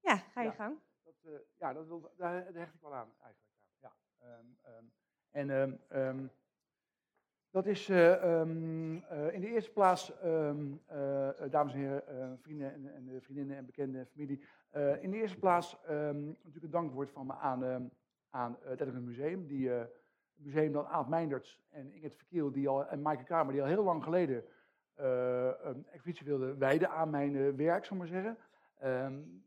[0.00, 0.78] Ja, ga je ja, gang.
[1.04, 3.52] Dat, uh, ja, dat wil, daar, daar, hecht ik wel aan eigenlijk.
[3.80, 3.92] Ja.
[4.22, 4.92] Um, um,
[5.30, 5.50] en
[5.90, 6.30] um,
[7.52, 12.72] dat is uh, um, uh, in de eerste plaats, um, uh, dames en heren, vrienden
[12.72, 14.44] en, en, vriendinnen en bekenden en familie.
[15.00, 17.90] in de eerste plaats um, natuurlijk een dankwoord van me aan,
[18.30, 19.46] aan het Museum.
[19.46, 19.90] Die het
[20.34, 23.84] museum dan Aad Meindert en Inget Verkiel die al, en Maaike Kamer, die al heel
[23.84, 24.44] lang geleden
[25.62, 28.36] een expositie wilden wijden aan mijn werk, zal ik maar zeggen.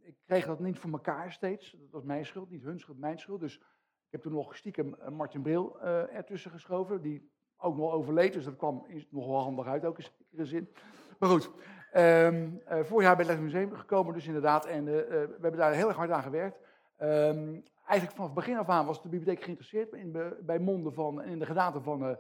[0.01, 1.71] ik kreeg dat niet voor elkaar steeds.
[1.71, 3.39] Dat was mijn schuld, niet hun schuld, mijn schuld.
[3.39, 3.57] Dus
[4.05, 8.33] ik heb toen nog stiekem Martin Bril ertussen geschoven, die ook nog overleed.
[8.33, 10.69] Dus dat kwam nog wel handig uit, ook in zekere zin.
[11.19, 11.49] Maar goed,
[11.93, 14.65] um, uh, vorig jaar naar het museum gekomen, dus inderdaad.
[14.65, 16.57] En uh, uh, we hebben daar heel erg hard aan gewerkt.
[17.01, 21.23] Um, eigenlijk vanaf het begin af aan was de bibliotheek geïnteresseerd in, bij monden van,
[21.23, 22.17] in de gedaante van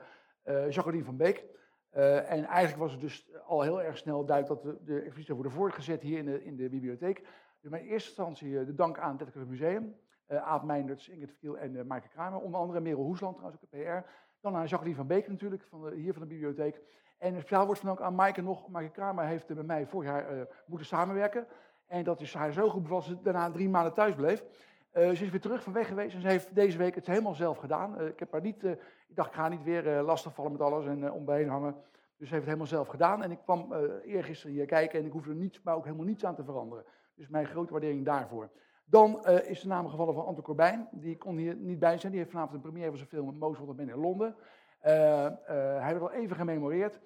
[0.69, 1.45] Jacqueline van Beek.
[1.91, 5.51] en eigenlijk was het dus al heel erg snel duidelijk dat de, de expositie worden
[5.51, 7.27] voortgezet hier in de, in de bibliotheek.
[7.61, 9.95] Dus in eerste instantie de dank aan het Museum.
[10.27, 12.39] Aad Meinderts, Ingrid Verkiel en uh, Maaike Kramer.
[12.39, 14.09] Onder andere Merel Hoesland trouwens ook, de PR.
[14.45, 16.81] Dan aan Jacqueline van Beek natuurlijk, van de, hier van de bibliotheek.
[17.17, 18.67] En speciaal wordt van ook aan Maaike nog.
[18.67, 21.47] Maaike Kramer heeft met mij vorig jaar eh, moeten samenwerken.
[21.87, 24.43] En dat is haar zo goed bevallen ze daarna drie maanden thuis bleef.
[24.91, 27.33] Eh, ze is weer terug van weg geweest en ze heeft deze week het helemaal
[27.33, 27.97] zelf gedaan.
[27.97, 28.63] Eh, ik, heb haar niet,
[29.07, 31.75] ik dacht, ik ga niet weer eh, lastigvallen met alles en om hangen.
[32.17, 33.23] Dus ze heeft het helemaal zelf gedaan.
[33.23, 33.73] En ik kwam
[34.03, 36.85] eergisteren hier kijken en ik hoefde er niets, maar ook helemaal niets aan te veranderen.
[37.15, 38.49] Dus mijn grote waardering daarvoor.
[38.85, 40.87] Dan eh, is de naam gevallen van Anton Corbijn.
[40.91, 42.11] Die kon hier niet bij zijn.
[42.11, 44.35] Die heeft vanavond een première van zijn film Wanted Man in Londen.
[44.79, 45.33] Eh, eh,
[45.81, 46.99] hij werd al even gememoreerd.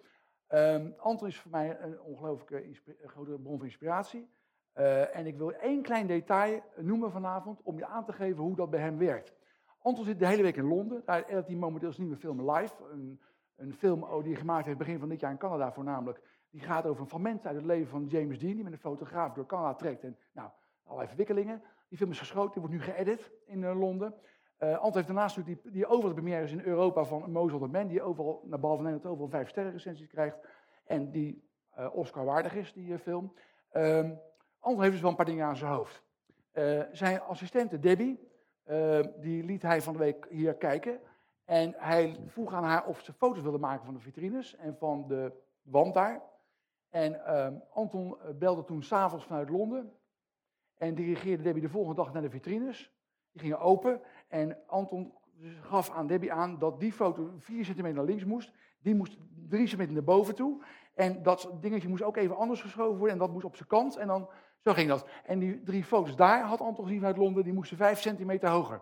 [0.48, 4.30] Ehm, Anton is voor mij een ongelooflijke grote bron van inspiratie.
[5.14, 8.70] En ik wil één klein detail noemen vanavond om je aan te geven hoe dat
[8.70, 9.34] bij hem werkt.
[9.82, 11.02] Anton zit de hele week in Londen.
[11.06, 12.74] Daar edit hij momenteel zijn nieuwe film Live.
[12.92, 13.22] Een,
[13.56, 16.22] een film oh, die hij gemaakt heeft begin van dit jaar in Canada voornamelijk.
[16.50, 19.34] Die gaat over een fragment uit het leven van James Dean, die met een fotograaf
[19.34, 20.04] door Canada trekt.
[20.04, 20.50] En nou,
[20.90, 21.64] allerlei verwikkelingen.
[21.90, 24.14] Die film is geschoten, die wordt nu geëdit in eh, Londen.
[24.60, 27.88] Anton heeft daarnaast die, die overal de première is in Europa van Mozart of Man,
[27.88, 30.38] die overal, naar behalve Nederland, overal vijf sterren recensies krijgt.
[30.86, 33.34] En die eh, Oscar waardig is, die film.
[33.70, 34.12] Ehm
[34.60, 36.04] Anton heeft dus wel een paar dingen aan zijn hoofd.
[36.92, 38.20] Zijn assistente Debbie,
[39.20, 41.00] die liet hij van de week hier kijken.
[41.46, 45.08] En hij vroeg aan haar of ze foto's wilde maken van de vitrines en van
[45.08, 45.32] de
[45.62, 46.22] wand daar.
[46.90, 49.94] En ehm, Anton belde toen s'avonds vanuit Londen.
[50.80, 52.92] En dirigeerde Debbie de volgende dag naar de vitrines.
[53.32, 54.02] Die gingen open.
[54.28, 55.14] En Anton
[55.62, 58.52] gaf aan Debbie aan dat die foto 4 centimeter naar links moest.
[58.82, 59.18] Die moest
[59.50, 60.64] 3 centimeter naar boven toe.
[60.94, 63.14] En dat dingetje moest ook even anders geschoven worden.
[63.14, 63.96] En dat moest op zijn kant.
[63.96, 64.30] En dan,
[64.64, 65.08] zo ging dat.
[65.26, 67.44] En die drie foto's daar had Anton gezien vanuit Londen.
[67.44, 68.82] Die moesten 5 centimeter hoger.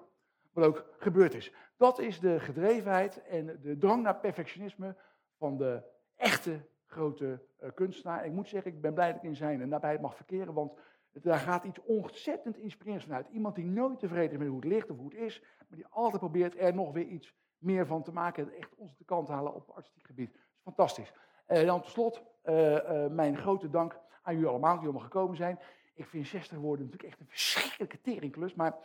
[0.51, 1.53] Wat ook gebeurd is.
[1.77, 4.95] Dat is de gedrevenheid en de drang naar perfectionisme
[5.37, 5.83] van de
[6.15, 8.25] echte grote eh, kunstenaar.
[8.25, 10.53] Ik moet zeggen, ik ben blij dat ik in zijn nabijheid mag verkeren.
[10.53, 10.73] Want
[11.21, 13.27] daar gaat iets ontzettend inspirerends vanuit.
[13.27, 15.41] Iemand die nooit tevreden is met hoe het ligt of hoe het is.
[15.69, 18.43] Maar die altijd probeert er nog weer iets meer van te maken.
[18.43, 20.33] En echt ons de kant halen op artistiek gebied.
[20.33, 21.13] Is fantastisch.
[21.45, 25.35] En dan tot slot eh, eh, mijn grote dank aan jullie allemaal die allemaal gekomen
[25.35, 25.59] zijn.
[25.93, 28.55] Ik vind 60 woorden natuurlijk echt een verschrikkelijke teringklus.
[28.55, 28.75] Maar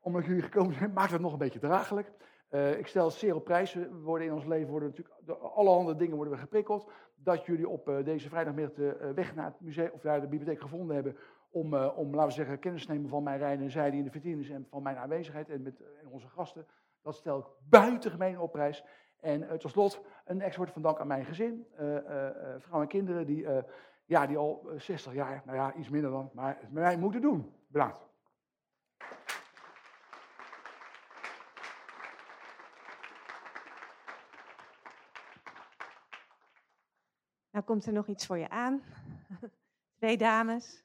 [0.00, 2.12] omdat jullie gekomen zijn, maakt het nog een beetje draaglijk.
[2.54, 3.72] Eh, ik stel het zeer op prijs.
[3.72, 6.90] We worden in ons leven worden natuurlijk door allerhande dingen worden we geprikkeld.
[7.14, 10.26] Dat jullie op eh, deze vrijdagmiddag de eh, weg naar het museum of naar de
[10.26, 11.16] bibliotheek gevonden hebben.
[11.54, 14.48] Om, eh, om, zeggen, kennis te nemen van mijn rijden en zijde in de vitrines
[14.48, 16.66] en van mijn aanwezigheid en met en onze gasten.
[17.02, 18.84] Dat stel ik buitengemeen op prijs.
[19.20, 22.80] En eh, tot slot een extra van dank aan mijn gezin, eh, eh, eh, vrouw
[22.80, 23.62] en kinderen, die, eh,
[24.06, 26.98] ja, die al eh, 60 jaar, nou ja, iets minder dan, maar het met mij
[26.98, 27.54] moeten doen.
[27.66, 28.12] Bedankt.
[37.50, 38.82] Nou komt er nog iets voor je aan.
[39.98, 40.84] Twee dames.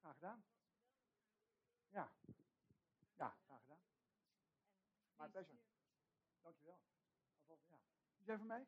[0.00, 0.42] Graag gedaan.
[1.90, 2.10] Ja.
[3.16, 3.78] Ja, graag gedaan.
[5.16, 5.58] Maar pleasure.
[6.42, 6.78] Dankjewel.
[7.46, 7.66] Alvast,
[8.22, 8.66] Die zijn van mij?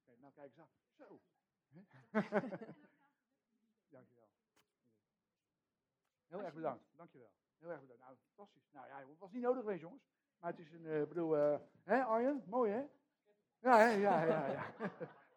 [0.00, 0.68] Oké, nou kijk eens aan.
[0.98, 1.20] Zo.
[3.94, 4.28] Dankjewel.
[6.26, 6.84] Heel erg bedankt.
[6.96, 7.30] Dankjewel.
[7.58, 8.02] Heel erg bedankt.
[8.02, 8.70] Nou, fantastisch.
[8.72, 10.02] Nou ja, het was niet nodig geweest, jongens.
[10.38, 12.44] Maar het is een, eh, bedoel, eh, hè Arjen?
[12.46, 12.84] Mooi, hè?
[13.58, 13.88] Ja, hè?
[13.88, 14.72] ja, ja, ja.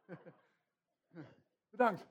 [1.69, 2.05] bedankt.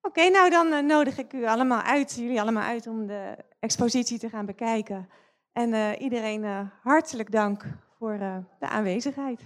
[0.00, 4.18] Oké, nou dan eh, nodig ik u allemaal uit, jullie allemaal uit om de expositie
[4.18, 5.10] te gaan bekijken.
[5.52, 7.64] En eh, iedereen eh, hartelijk dank
[7.98, 9.40] voor eh, de aanwezigheid.